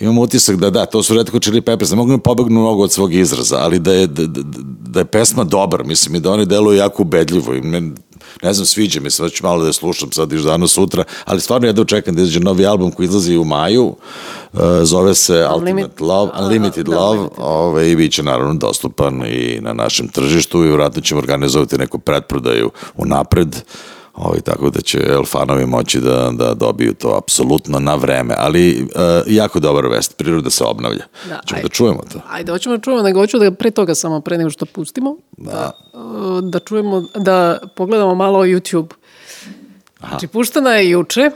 imam 0.00 0.18
utisak 0.18 0.56
da 0.56 0.70
da, 0.70 0.86
to 0.86 1.02
su 1.02 1.14
Red 1.14 1.30
Hot 1.30 1.42
Chili 1.42 1.60
Peppers, 1.60 1.90
ne 1.90 1.96
mogu 1.96 2.10
ne 2.10 2.18
pobegnu 2.18 2.60
mnogo 2.60 2.82
od 2.82 2.92
svog 2.92 3.14
izraza, 3.14 3.56
ali 3.56 3.78
da 3.78 3.92
je, 3.92 4.06
da, 4.06 4.26
da, 4.26 4.40
da 4.88 5.00
je 5.00 5.04
pesma 5.04 5.44
dobar, 5.44 5.84
mislim, 5.84 6.14
i 6.14 6.20
da 6.20 6.32
oni 6.32 6.46
deluju 6.46 6.78
jako 6.78 7.02
ubedljivo 7.02 7.54
i 7.54 7.60
men, 7.60 7.96
ne 8.42 8.52
znam, 8.52 8.66
sviđa 8.66 9.00
mi 9.00 9.10
se, 9.10 9.22
već 9.22 9.42
malo 9.42 9.60
da 9.60 9.66
je 9.66 9.72
slušam 9.72 10.12
sad 10.12 10.32
iš 10.32 10.40
dano 10.40 10.68
sutra, 10.68 11.04
ali 11.24 11.40
stvarno 11.40 11.66
jedno 11.66 11.84
čekam 11.84 12.14
da 12.14 12.22
izađe 12.22 12.40
novi 12.40 12.66
album 12.66 12.90
koji 12.90 13.06
izlazi 13.06 13.36
u 13.36 13.44
maju, 13.44 13.84
uh, 14.52 14.60
zove 14.82 15.14
se 15.14 15.46
Ultimate 15.56 16.04
Love, 16.04 16.32
Unlimited 16.40 16.86
da, 16.86 16.98
Love, 16.98 17.18
Unlimited. 17.18 17.44
ove, 17.44 17.90
i 17.90 17.96
bit 17.96 18.12
će 18.12 18.22
naravno 18.22 18.54
dostupan 18.54 19.22
i 19.26 19.58
na 19.60 19.72
našem 19.72 20.08
tržištu 20.08 20.64
i 20.64 20.70
vratno 20.70 21.02
ćemo 21.02 21.18
organizovati 21.18 21.78
neku 21.78 21.98
pretprodaju 21.98 22.70
u 22.96 23.06
napred, 23.06 23.56
Ovaj, 24.18 24.40
tako 24.40 24.70
da 24.70 24.80
će 24.80 24.98
el, 25.06 25.24
fanovi 25.24 25.66
moći 25.66 26.00
da, 26.00 26.30
da 26.32 26.54
dobiju 26.54 26.94
to 26.94 27.18
apsolutno 27.18 27.78
na 27.78 27.94
vreme, 27.94 28.34
ali 28.38 28.82
uh, 28.82 28.90
jako 29.26 29.60
dobar 29.60 29.86
vest, 29.86 30.16
priroda 30.16 30.50
se 30.50 30.64
obnavlja. 30.64 31.04
Da, 31.28 31.40
Ćemo 31.46 31.62
da 31.62 31.68
čujemo 31.68 32.02
to. 32.12 32.20
Ajde, 32.30 32.52
hoćemo 32.52 32.76
da 32.76 32.82
čujemo, 32.82 33.02
nego 33.02 33.20
hoću 33.20 33.38
da 33.38 33.50
pre 33.50 33.70
toga 33.70 33.94
samo, 33.94 34.20
pre 34.20 34.38
nego 34.38 34.50
što 34.50 34.66
pustimo, 34.66 35.16
da, 35.36 35.52
da, 35.52 36.40
da 36.40 36.58
čujemo, 36.58 37.04
da 37.14 37.58
pogledamo 37.76 38.14
malo 38.14 38.44
YouTube. 38.44 38.92
Znači, 40.08 40.26
puštena 40.26 40.70
je 40.70 40.90
juče, 40.90 41.30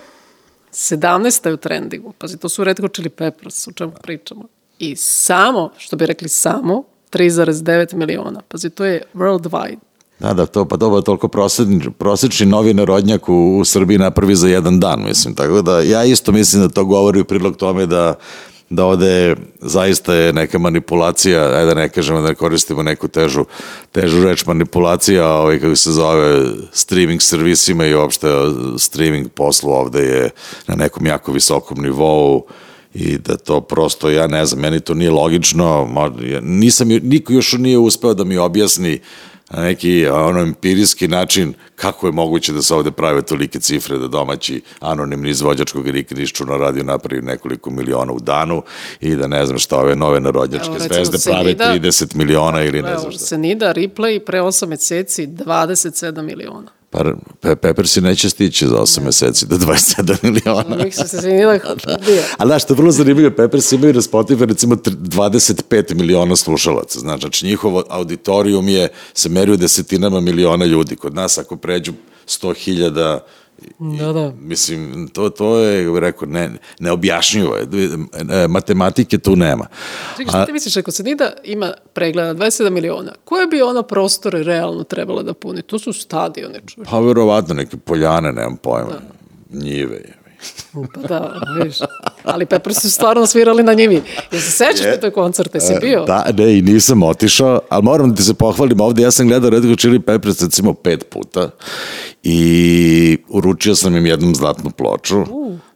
17. 0.72 1.46
je 1.46 1.54
u 1.54 1.56
trendingu, 1.56 2.12
pazi, 2.18 2.38
to 2.38 2.48
su 2.48 2.64
Red 2.64 2.80
Hot 2.80 2.94
Chili 2.94 3.08
Peppers, 3.08 3.68
o 3.68 3.72
čemu 3.72 3.92
pričamo. 4.02 4.44
I 4.78 4.96
samo, 4.96 5.70
što 5.76 5.96
bi 5.96 6.06
rekli 6.06 6.28
samo, 6.28 6.82
3,9 7.12 7.94
miliona. 7.94 8.40
Pazi, 8.48 8.70
to 8.70 8.84
je 8.84 9.02
worldwide. 9.14 9.78
Da, 10.22 10.34
da, 10.34 10.46
to, 10.46 10.64
pa 10.64 10.76
dobro, 10.76 11.00
toliko 11.00 11.28
prosečni, 11.28 11.90
prosečni 11.98 12.46
novi 12.46 12.74
narodnjak 12.74 13.28
u, 13.28 13.58
u 13.58 13.64
Srbiji 13.64 13.98
napravi 13.98 14.34
za 14.34 14.48
jedan 14.48 14.80
dan, 14.80 15.04
mislim, 15.04 15.34
tako 15.34 15.62
da 15.62 15.80
ja 15.80 16.04
isto 16.04 16.32
mislim 16.32 16.62
da 16.62 16.68
to 16.68 16.84
govori 16.84 17.20
u 17.20 17.24
prilog 17.24 17.56
tome 17.56 17.86
da 17.86 18.14
da 18.70 18.84
ovde 18.84 19.36
zaista 19.60 20.14
je 20.14 20.32
neka 20.32 20.58
manipulacija, 20.58 21.42
ajde 21.42 21.66
da 21.66 21.74
ne 21.74 21.88
kažemo 21.88 22.20
da 22.20 22.28
ne 22.28 22.34
koristimo 22.34 22.82
neku 22.82 23.08
težu, 23.08 23.44
težu 23.92 24.24
reč 24.24 24.46
manipulacija, 24.46 25.28
ovaj, 25.28 25.58
kako 25.60 25.76
se 25.76 25.92
zove, 25.92 26.44
streaming 26.72 27.22
servisima 27.22 27.86
i 27.86 27.94
uopšte 27.94 28.28
streaming 28.78 29.28
poslu 29.28 29.70
ovde 29.70 30.02
je 30.02 30.30
na 30.66 30.74
nekom 30.74 31.06
jako 31.06 31.32
visokom 31.32 31.82
nivou 31.82 32.46
i 32.94 33.18
da 33.18 33.36
to 33.36 33.60
prosto, 33.60 34.10
ja 34.10 34.26
ne 34.26 34.46
znam, 34.46 34.60
meni 34.60 34.80
to 34.80 34.94
nije 34.94 35.10
logično, 35.10 35.88
mo- 35.94 36.32
ja 36.32 36.40
nisam, 36.40 36.88
niko 36.88 37.32
još 37.32 37.52
nije 37.52 37.78
uspeo 37.78 38.14
da 38.14 38.24
mi 38.24 38.36
objasni 38.38 39.00
na 39.52 39.62
neki 39.62 40.06
ono 40.08 40.40
empirijski 40.40 41.08
način 41.08 41.54
kako 41.76 42.06
je 42.06 42.12
moguće 42.12 42.52
da 42.52 42.62
se 42.62 42.74
ovde 42.74 42.90
prave 42.90 43.22
tolike 43.22 43.60
cifre 43.60 43.98
da 43.98 44.08
domaći 44.08 44.60
anonimni 44.80 45.30
izvođač 45.30 45.72
koga 45.72 45.92
nikad 45.92 46.18
nišću 46.18 46.46
na 46.46 46.56
radio 46.56 46.84
napravi 46.84 47.22
nekoliko 47.22 47.70
miliona 47.70 48.12
u 48.12 48.20
danu 48.20 48.62
i 49.00 49.16
da 49.16 49.26
ne 49.26 49.46
znam 49.46 49.58
šta 49.58 49.76
ove 49.78 49.96
nove 49.96 50.20
narodnjačke 50.20 50.68
Evo, 50.70 50.78
zvezde 50.78 51.18
prave 51.24 51.44
Senida- 51.44 51.72
30 51.74 52.14
miliona 52.14 52.62
ili 52.62 52.82
ne 52.82 52.90
Evo, 52.90 52.98
znam 53.00 53.12
šta. 53.12 53.24
Senida, 53.24 53.74
replay, 53.74 54.18
pre 54.18 54.40
8 54.40 54.66
meseci, 54.66 55.26
27 55.26 56.22
miliona. 56.22 56.81
Pa 56.92 57.04
Pe 57.40 57.56
Peppersi 57.56 58.00
neće 58.00 58.30
stići 58.30 58.66
za 58.66 58.76
8 58.76 59.04
meseci 59.04 59.46
do 59.46 59.56
27 59.56 60.16
miliona. 60.22 60.76
Uvijek 60.76 60.94
su 60.94 61.08
se 61.08 61.20
Senida 61.20 61.58
bio. 62.06 62.22
A 62.38 62.46
znaš, 62.46 62.62
što 62.64 62.72
je 62.72 62.76
vrlo 62.76 62.90
zanimljivo, 62.90 63.36
Peppers 63.36 63.72
imaju 63.72 63.94
na 63.94 64.00
Spotify 64.00 64.44
recimo 64.44 64.74
tr- 64.74 64.96
25 64.96 65.94
miliona 65.94 66.36
slušalaca. 66.36 66.98
Znači, 66.98 67.20
znači 67.20 67.46
njihov 67.46 67.82
auditorijum 67.88 68.68
je, 68.68 68.88
se 69.14 69.28
meri 69.28 69.52
u 69.52 69.56
desetinama 69.56 70.20
miliona 70.20 70.64
ljudi. 70.64 70.96
Kod 70.96 71.14
nas 71.14 71.38
ako 71.38 71.56
pređu 71.56 71.92
100.000 72.26 73.18
Da, 73.78 74.12
da. 74.12 74.32
Mislim, 74.40 75.08
to, 75.08 75.30
to 75.30 75.58
je, 75.58 76.00
rekao, 76.00 76.28
ne, 76.28 76.50
neobjašnjivo 76.78 77.56
je. 77.56 77.62
E, 77.62 78.48
Matematike 78.48 79.18
tu 79.18 79.36
nema. 79.36 79.66
Čekaj, 80.16 80.28
šta 80.30 80.46
ti 80.46 80.52
misliš, 80.52 80.76
ako 80.76 80.90
Senida 80.90 81.32
ima 81.44 81.72
pregleda 81.92 82.34
27 82.34 82.70
miliona, 82.70 83.12
koje 83.24 83.46
bi 83.46 83.62
ona 83.62 83.82
prostore 83.82 84.42
realno 84.42 84.84
trebala 84.84 85.22
da 85.22 85.34
puni? 85.34 85.62
To 85.62 85.78
su 85.78 85.92
stadione, 85.92 86.60
čuš. 86.66 86.86
Pa 86.90 86.98
verovatno 86.98 87.54
neke 87.54 87.76
poljane, 87.76 88.32
nemam 88.32 88.56
pojma. 88.56 89.00
Njive 89.50 89.96
je. 89.96 90.21
Pa 90.94 91.00
da, 91.08 91.40
vidiš. 91.58 91.76
Ali 92.24 92.46
Pepper 92.46 92.74
su 92.74 92.90
stvarno 92.90 93.26
svirali 93.26 93.62
na 93.62 93.74
njimi. 93.74 94.02
Jel 94.32 94.40
se 94.40 94.50
sećaš 94.50 94.94
ti 94.94 95.00
toj 95.00 95.10
koncerte? 95.10 95.60
Si 95.60 95.74
bio? 95.80 96.04
Da, 96.04 96.26
ne, 96.36 96.58
i 96.58 96.62
nisam 96.62 97.02
otišao, 97.02 97.60
ali 97.68 97.82
moram 97.82 98.10
da 98.10 98.16
ti 98.16 98.22
se 98.22 98.34
pohvalim 98.34 98.80
ovde, 98.80 99.02
ja 99.02 99.10
sam 99.10 99.28
gledao 99.28 99.50
Red 99.50 99.64
Hot 99.64 99.78
Chili 99.78 100.00
Peppers 100.00 100.42
recimo 100.42 100.74
pet 100.74 101.06
puta 101.10 101.50
i 102.22 103.18
uručio 103.28 103.74
sam 103.74 103.96
im 103.96 104.06
jednom 104.06 104.34
zlatnu 104.34 104.70
ploču. 104.70 105.24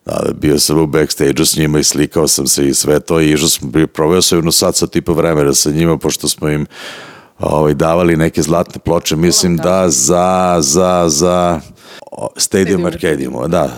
Da, 0.04 0.20
bio 0.34 0.58
sam 0.58 0.78
u 0.78 0.86
backstage-u 0.86 1.46
s 1.46 1.56
njima 1.56 1.78
i 1.78 1.84
slikao 1.84 2.28
sam 2.28 2.46
se 2.46 2.68
i 2.68 2.74
sve 2.74 3.00
to 3.00 3.20
i 3.20 3.32
išao 3.32 3.48
sam, 3.48 3.72
proveo 3.92 4.22
sam 4.22 4.38
jedno 4.38 4.52
sat 4.52 4.76
sa 4.76 4.86
tipa 4.86 5.12
vremena 5.12 5.54
sa 5.54 5.70
njima, 5.70 5.98
pošto 5.98 6.28
smo 6.28 6.48
im 6.48 6.66
ovaj, 7.38 7.74
davali 7.74 8.16
neke 8.16 8.42
zlatne 8.42 8.80
ploče, 8.84 9.16
mislim 9.16 9.56
da 9.56 9.90
za, 9.90 10.56
za, 10.60 11.04
za 11.08 11.60
Stadium 12.36 12.84
Arcadium, 12.86 13.34
da, 13.48 13.70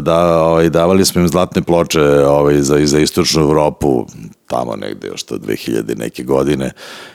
da, 0.00 0.42
ovaj, 0.42 0.70
davali 0.70 1.04
smo 1.04 1.20
im 1.20 1.28
zlatne 1.28 1.62
ploče 1.62 2.02
ovaj, 2.26 2.62
za, 2.62 2.86
za 2.86 2.98
istočnu 2.98 3.42
Evropu, 3.42 4.06
tamo 4.46 4.76
negde 4.76 5.08
još 5.08 5.22
to 5.22 5.36
2000 5.36 5.98
neke 5.98 6.22
godine 6.22 6.72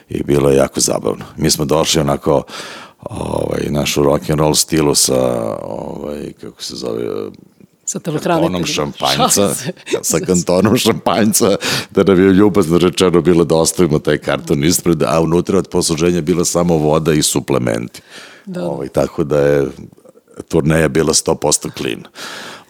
i 0.08 0.22
bilo 0.22 0.50
je 0.50 0.56
jako 0.56 0.80
zabavno. 0.80 1.24
Mi 1.36 1.50
smo 1.50 1.64
došli 1.64 2.00
onako 2.00 2.42
ovaj, 3.02 3.66
našu 3.70 4.02
rock 4.02 4.30
and 4.30 4.40
roll 4.40 4.54
stilu 4.54 4.94
sa 4.94 5.56
ovaj, 5.62 6.32
kako 6.40 6.62
se 6.62 6.76
zove 6.76 7.30
Sa 7.90 7.98
telohraniteljima. 7.98 8.66
šampanjca, 8.66 9.54
sa 10.02 10.18
kantonom 10.26 10.76
šampanjca, 10.76 11.56
da 11.90 12.02
nam 12.02 12.20
je 12.22 12.32
ljubazno 12.32 12.78
rečeno 12.78 13.20
bilo 13.20 13.44
da 13.44 13.56
ostavimo 13.56 13.98
taj 13.98 14.18
karton 14.18 14.64
ispred, 14.64 15.02
a 15.02 15.20
unutra 15.20 15.58
od 15.58 15.68
posluženja 15.68 16.20
bila 16.20 16.44
samo 16.44 16.76
voda 16.76 17.12
i 17.12 17.22
suplementi. 17.22 18.02
Da. 18.46 18.64
Ovaj, 18.64 18.88
tako 18.88 19.24
da 19.24 19.40
je 19.40 19.66
turneja 20.48 20.88
bila 20.88 21.12
100% 21.12 21.70
clean. 21.78 22.02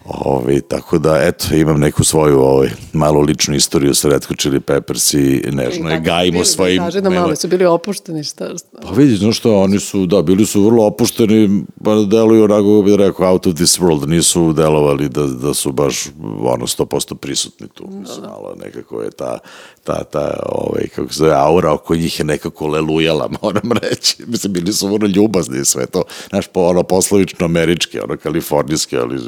Ovaj, 0.05 0.61
tako 0.61 0.97
da, 0.97 1.17
eto, 1.23 1.55
imam 1.55 1.79
neku 1.79 2.03
svoju 2.03 2.39
ovaj, 2.39 2.69
malu 2.93 3.21
ličnu 3.21 3.55
istoriju 3.55 3.93
sa 3.95 4.09
Red 4.09 4.25
Hot 4.25 4.39
Chili 4.39 4.59
Peppers 4.59 5.13
i 5.13 5.43
nežno 5.51 5.89
je 5.89 5.99
gajimo 5.99 6.31
bili? 6.31 6.45
svojim... 6.45 6.83
Kaži 6.83 7.01
da 7.01 7.09
malo, 7.09 7.35
su 7.35 7.47
bili 7.47 7.65
opušteni, 7.65 8.23
šta? 8.23 8.57
šta? 8.57 8.77
Pa 8.81 8.91
vidi, 8.91 9.15
znaš 9.15 9.37
što, 9.37 9.61
oni 9.61 9.79
su, 9.79 10.05
da, 10.05 10.21
bili 10.21 10.45
su 10.45 10.63
vrlo 10.63 10.85
opušteni, 10.85 11.63
pa 11.83 11.95
deluju 11.95 12.43
onako, 12.43 12.81
bih 12.85 12.95
rekao, 12.95 13.31
out 13.31 13.47
of 13.47 13.55
this 13.55 13.79
world, 13.79 14.07
nisu 14.07 14.53
delovali 14.53 15.09
da, 15.09 15.25
da 15.25 15.53
su 15.53 15.71
baš, 15.71 16.07
ono, 16.39 16.67
100% 16.67 17.15
prisutni 17.15 17.67
tu, 17.67 17.87
mislim, 17.87 18.25
malo 18.25 18.55
nekako 18.63 19.01
je 19.01 19.11
ta, 19.11 19.37
ta, 19.83 20.03
ta, 20.03 20.43
ovaj, 20.45 20.87
kako 20.95 21.13
se 21.13 21.17
zove, 21.17 21.33
aura 21.35 21.73
oko 21.73 21.95
njih 21.95 22.19
je 22.19 22.25
nekako 22.25 22.67
lelujala, 22.67 23.29
moram 23.41 23.71
reći, 23.81 24.15
mislim, 24.27 24.53
bili 24.53 24.73
su 24.73 24.87
vrlo 24.87 25.07
ljubazni 25.15 25.59
i 25.61 25.65
sve 25.65 25.85
to, 25.85 26.03
znaš, 26.29 26.47
po, 26.47 26.61
ono, 26.61 26.83
poslovično 26.83 27.45
američki, 27.45 27.99
ono, 27.99 28.17
kalifornijski, 28.17 28.97
ali 28.97 29.19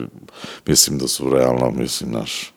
mislim 0.67 0.97
da 0.97 1.07
su 1.07 1.29
realno, 1.29 1.71
mislim, 1.71 2.09
znaš, 2.09 2.53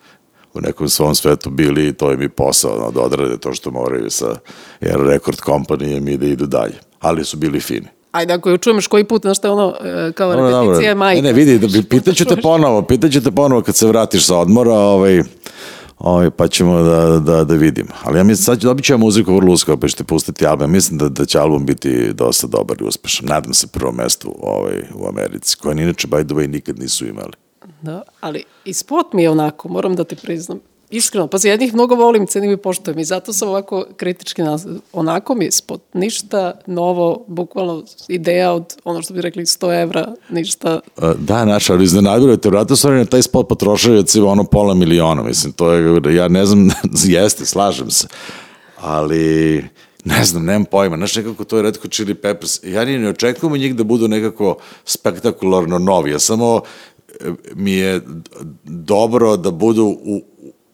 u 0.55 0.61
nekom 0.61 0.89
svom 0.89 1.15
svetu 1.15 1.51
bili 1.51 1.89
i 1.89 1.93
to 1.93 2.13
im 2.13 2.23
i 2.23 2.29
posao, 2.29 2.77
ono, 2.77 2.91
da 2.91 3.01
odrade 3.01 3.39
to 3.39 3.55
što 3.55 3.71
moraju 3.71 4.11
sa 4.11 4.37
jer 4.81 4.97
rekord 5.01 5.41
kompanijem 5.41 6.09
i 6.09 6.17
da 6.17 6.27
idu 6.27 6.47
dalje. 6.47 6.75
Ali 7.01 7.25
su 7.25 7.37
bili 7.37 7.61
fini. 7.61 7.87
Ajde, 8.13 8.33
ako 8.33 8.51
ju 8.51 8.59
čuješ 8.59 8.87
koji 8.87 9.05
put, 9.05 9.23
znaš 9.23 9.39
šta 9.39 9.49
je 9.49 9.53
ono, 9.53 9.75
e, 9.81 10.13
kao 10.13 10.33
Dobro, 10.33 10.51
dobro. 10.51 10.61
repeticija 10.61 10.89
je 10.89 10.95
majka. 10.95 11.23
Ne, 11.23 11.29
ne, 11.29 11.33
vidi, 11.33 11.59
da 11.59 11.67
bi, 11.67 11.83
pitaću 11.83 12.25
te 12.25 12.37
ponovo, 12.37 12.83
pitaću 12.83 13.23
te 13.23 13.31
ponovo 13.31 13.63
kad 13.63 13.77
se 13.77 13.87
vratiš 13.87 14.27
sa 14.27 14.39
odmora, 14.39 14.75
ovaj, 14.75 15.23
ovaj, 15.99 16.31
pa 16.31 16.49
ćemo 16.49 16.83
da, 16.83 17.19
da, 17.19 17.45
da 17.45 17.55
vidimo. 17.55 17.89
Ali 18.05 18.19
ja 18.19 18.25
mislim, 18.25 18.45
sad 18.45 18.61
ću 18.61 18.67
dobit 18.67 18.85
ću 18.85 18.93
ja 18.93 18.97
muziku 18.97 19.37
vrlo 19.37 19.53
uskoro, 19.53 19.77
pa 19.77 19.89
ćete 19.89 20.05
pustiti 20.05 20.47
album. 20.47 20.71
Mislim 20.73 20.99
da, 20.99 21.09
da 21.09 21.25
će 21.25 21.39
album 21.39 21.67
biti 21.67 22.13
dosta 22.13 22.47
dobar 22.47 22.77
i 22.81 22.85
uspešan. 22.85 23.29
Nadam 23.29 23.55
se 23.55 23.67
prvo 23.67 23.93
mesto 23.93 24.35
ovaj, 24.41 24.83
u 24.95 25.09
Americi, 25.09 25.57
koje 25.57 25.73
inače, 25.73 26.09
by 26.09 26.25
the 26.27 26.35
way, 26.35 26.47
nikad 26.47 26.79
nisu 26.79 27.07
imali. 27.07 27.46
Da, 27.83 28.03
ali 28.21 28.45
i 28.65 28.73
spot 28.73 29.13
mi 29.13 29.23
je 29.23 29.31
onako, 29.31 29.69
moram 29.69 29.97
da 29.97 30.05
ti 30.05 30.17
priznam. 30.17 30.61
Iskreno, 30.91 31.27
pa 31.27 31.39
jednih 31.43 31.75
mnogo 31.75 31.95
volim, 31.95 32.27
cenim 32.27 32.51
i 32.51 32.57
poštujem 32.57 32.99
i 32.99 33.05
zato 33.05 33.33
sam 33.33 33.49
ovako 33.49 33.87
kritički 33.97 34.43
nas... 34.43 34.67
Onako 34.93 35.35
mi 35.35 35.45
je 35.45 35.53
spot, 35.53 35.83
ništa 35.95 36.53
novo, 36.67 37.25
bukvalno 37.27 37.85
ideja 38.09 38.53
od 38.53 38.77
ono 38.85 39.03
što 39.03 39.15
bi 39.15 39.21
rekli 39.21 39.45
100 39.45 39.83
evra, 39.83 40.15
ništa. 40.31 40.81
A, 40.97 41.15
Da, 41.19 41.45
naš, 41.45 41.71
ali 41.71 41.85
iznenadilo 41.85 42.37
te, 42.37 42.49
vratno 42.49 42.77
na 42.91 43.05
taj 43.05 43.23
spot 43.23 43.49
potrošili 43.49 43.97
recimo 43.97 44.29
ono 44.29 44.45
pola 44.45 44.75
miliona, 44.75 45.23
mislim, 45.23 45.53
to 45.53 45.73
je, 45.73 46.15
ja 46.15 46.29
ne 46.29 46.47
znam, 46.47 46.69
jeste, 47.05 47.47
slažem 47.47 47.91
se, 47.91 48.09
ali 48.81 49.65
ne 50.05 50.25
znam, 50.25 50.45
nemam 50.45 50.65
pojma, 50.65 50.97
znaš, 50.97 51.17
nekako 51.17 51.45
to 51.45 51.57
je 51.57 51.63
Red 51.63 51.77
Hot 51.83 51.93
Chili 51.93 52.15
Peppers, 52.15 52.61
ja 52.65 52.85
ni 52.85 52.99
ne 52.99 53.09
očekujem 53.09 53.61
njih 53.61 53.77
da 53.77 53.85
budu 53.85 54.09
nekako 54.09 54.57
spektakularno 54.85 55.79
novi, 55.79 56.11
ja 56.11 56.19
samo 56.19 56.61
e, 56.96 56.96
mi 57.55 57.73
je 57.73 58.01
dobro 58.65 59.37
da 59.37 59.51
budu 59.51 59.85
u, 59.85 60.23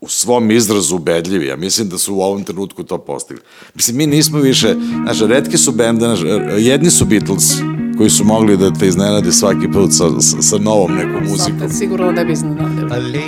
u 0.00 0.08
svom 0.08 0.50
izrazu 0.50 0.96
ubedljivi. 0.96 1.46
Ja 1.46 1.56
mislim 1.56 1.88
da 1.88 1.98
su 1.98 2.14
u 2.14 2.20
ovom 2.20 2.44
trenutku 2.44 2.82
to 2.82 2.98
postigli. 2.98 3.42
Mislim, 3.74 3.96
mi 3.96 4.06
nismo 4.06 4.38
više, 4.38 4.74
znaš, 5.04 5.20
redki 5.20 5.58
su 5.58 5.72
bende, 5.72 6.00
znaš, 6.00 6.20
jedni 6.58 6.90
su 6.90 7.04
Beatles, 7.04 7.52
koji 7.98 8.10
su 8.10 8.24
mogli 8.24 8.56
da 8.56 8.72
te 8.72 8.86
iznenadi 8.88 9.32
svaki 9.32 9.72
put 9.72 9.92
sa, 9.92 10.20
sa, 10.20 10.42
sa 10.42 10.58
novom 10.58 10.94
nekom 10.94 11.22
muzikom. 11.28 11.58
Sada, 11.58 11.72
sigurno 11.72 12.12
ne 12.12 12.24
bi 12.24 12.32
iznenadili. 12.32 13.22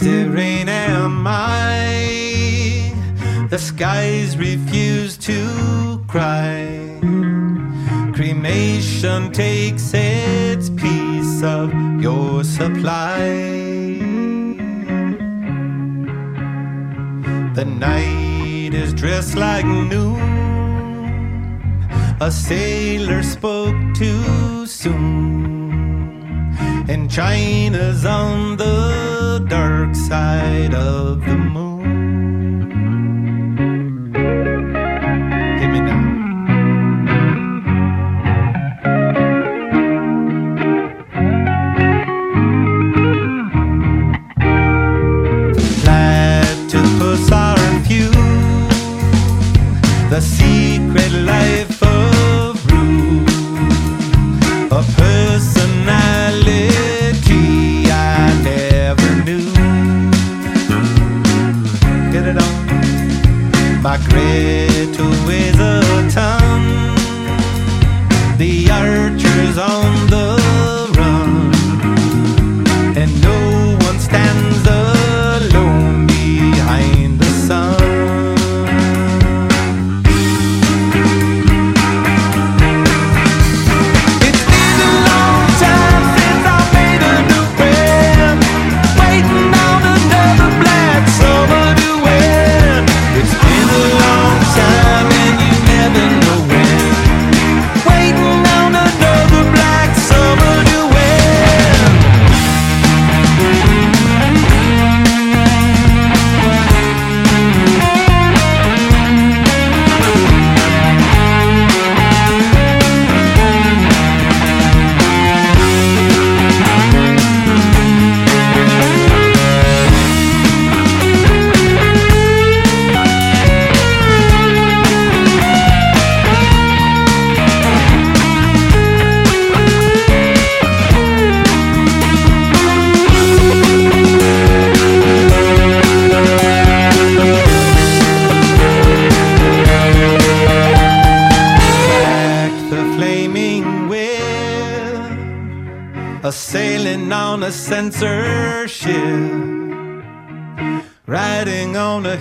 The 0.00 0.28
rain 0.34 0.68
am 0.68 1.26
I 1.26 1.90
The 3.50 3.58
skies 3.58 4.36
refuse 4.36 5.16
to 5.16 5.98
cry 6.06 7.39
cremation 8.20 9.32
takes 9.32 9.94
its 9.94 10.68
piece 10.68 11.42
of 11.42 11.72
your 12.02 12.44
supply. 12.44 13.16
The 17.54 17.64
night 17.64 18.74
is 18.74 18.92
dressed 18.92 19.36
like 19.36 19.64
noon. 19.64 20.20
A 22.20 22.30
sailor 22.30 23.22
spoke 23.22 23.94
too 23.94 24.66
soon. 24.66 25.72
And 26.90 27.10
China's 27.10 28.04
on 28.04 28.58
the 28.58 29.46
dark 29.48 29.94
side 29.94 30.74
of 30.74 31.24
the 31.24 31.36
moon. 31.38 31.69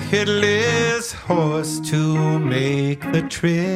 headless 0.09 1.13
horse 1.13 1.79
to 1.79 2.39
make 2.39 2.99
the 3.11 3.21
trip. 3.29 3.68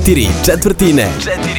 četiri 0.00 0.28
četvrtine. 0.44 1.08
Četiri. 1.22 1.49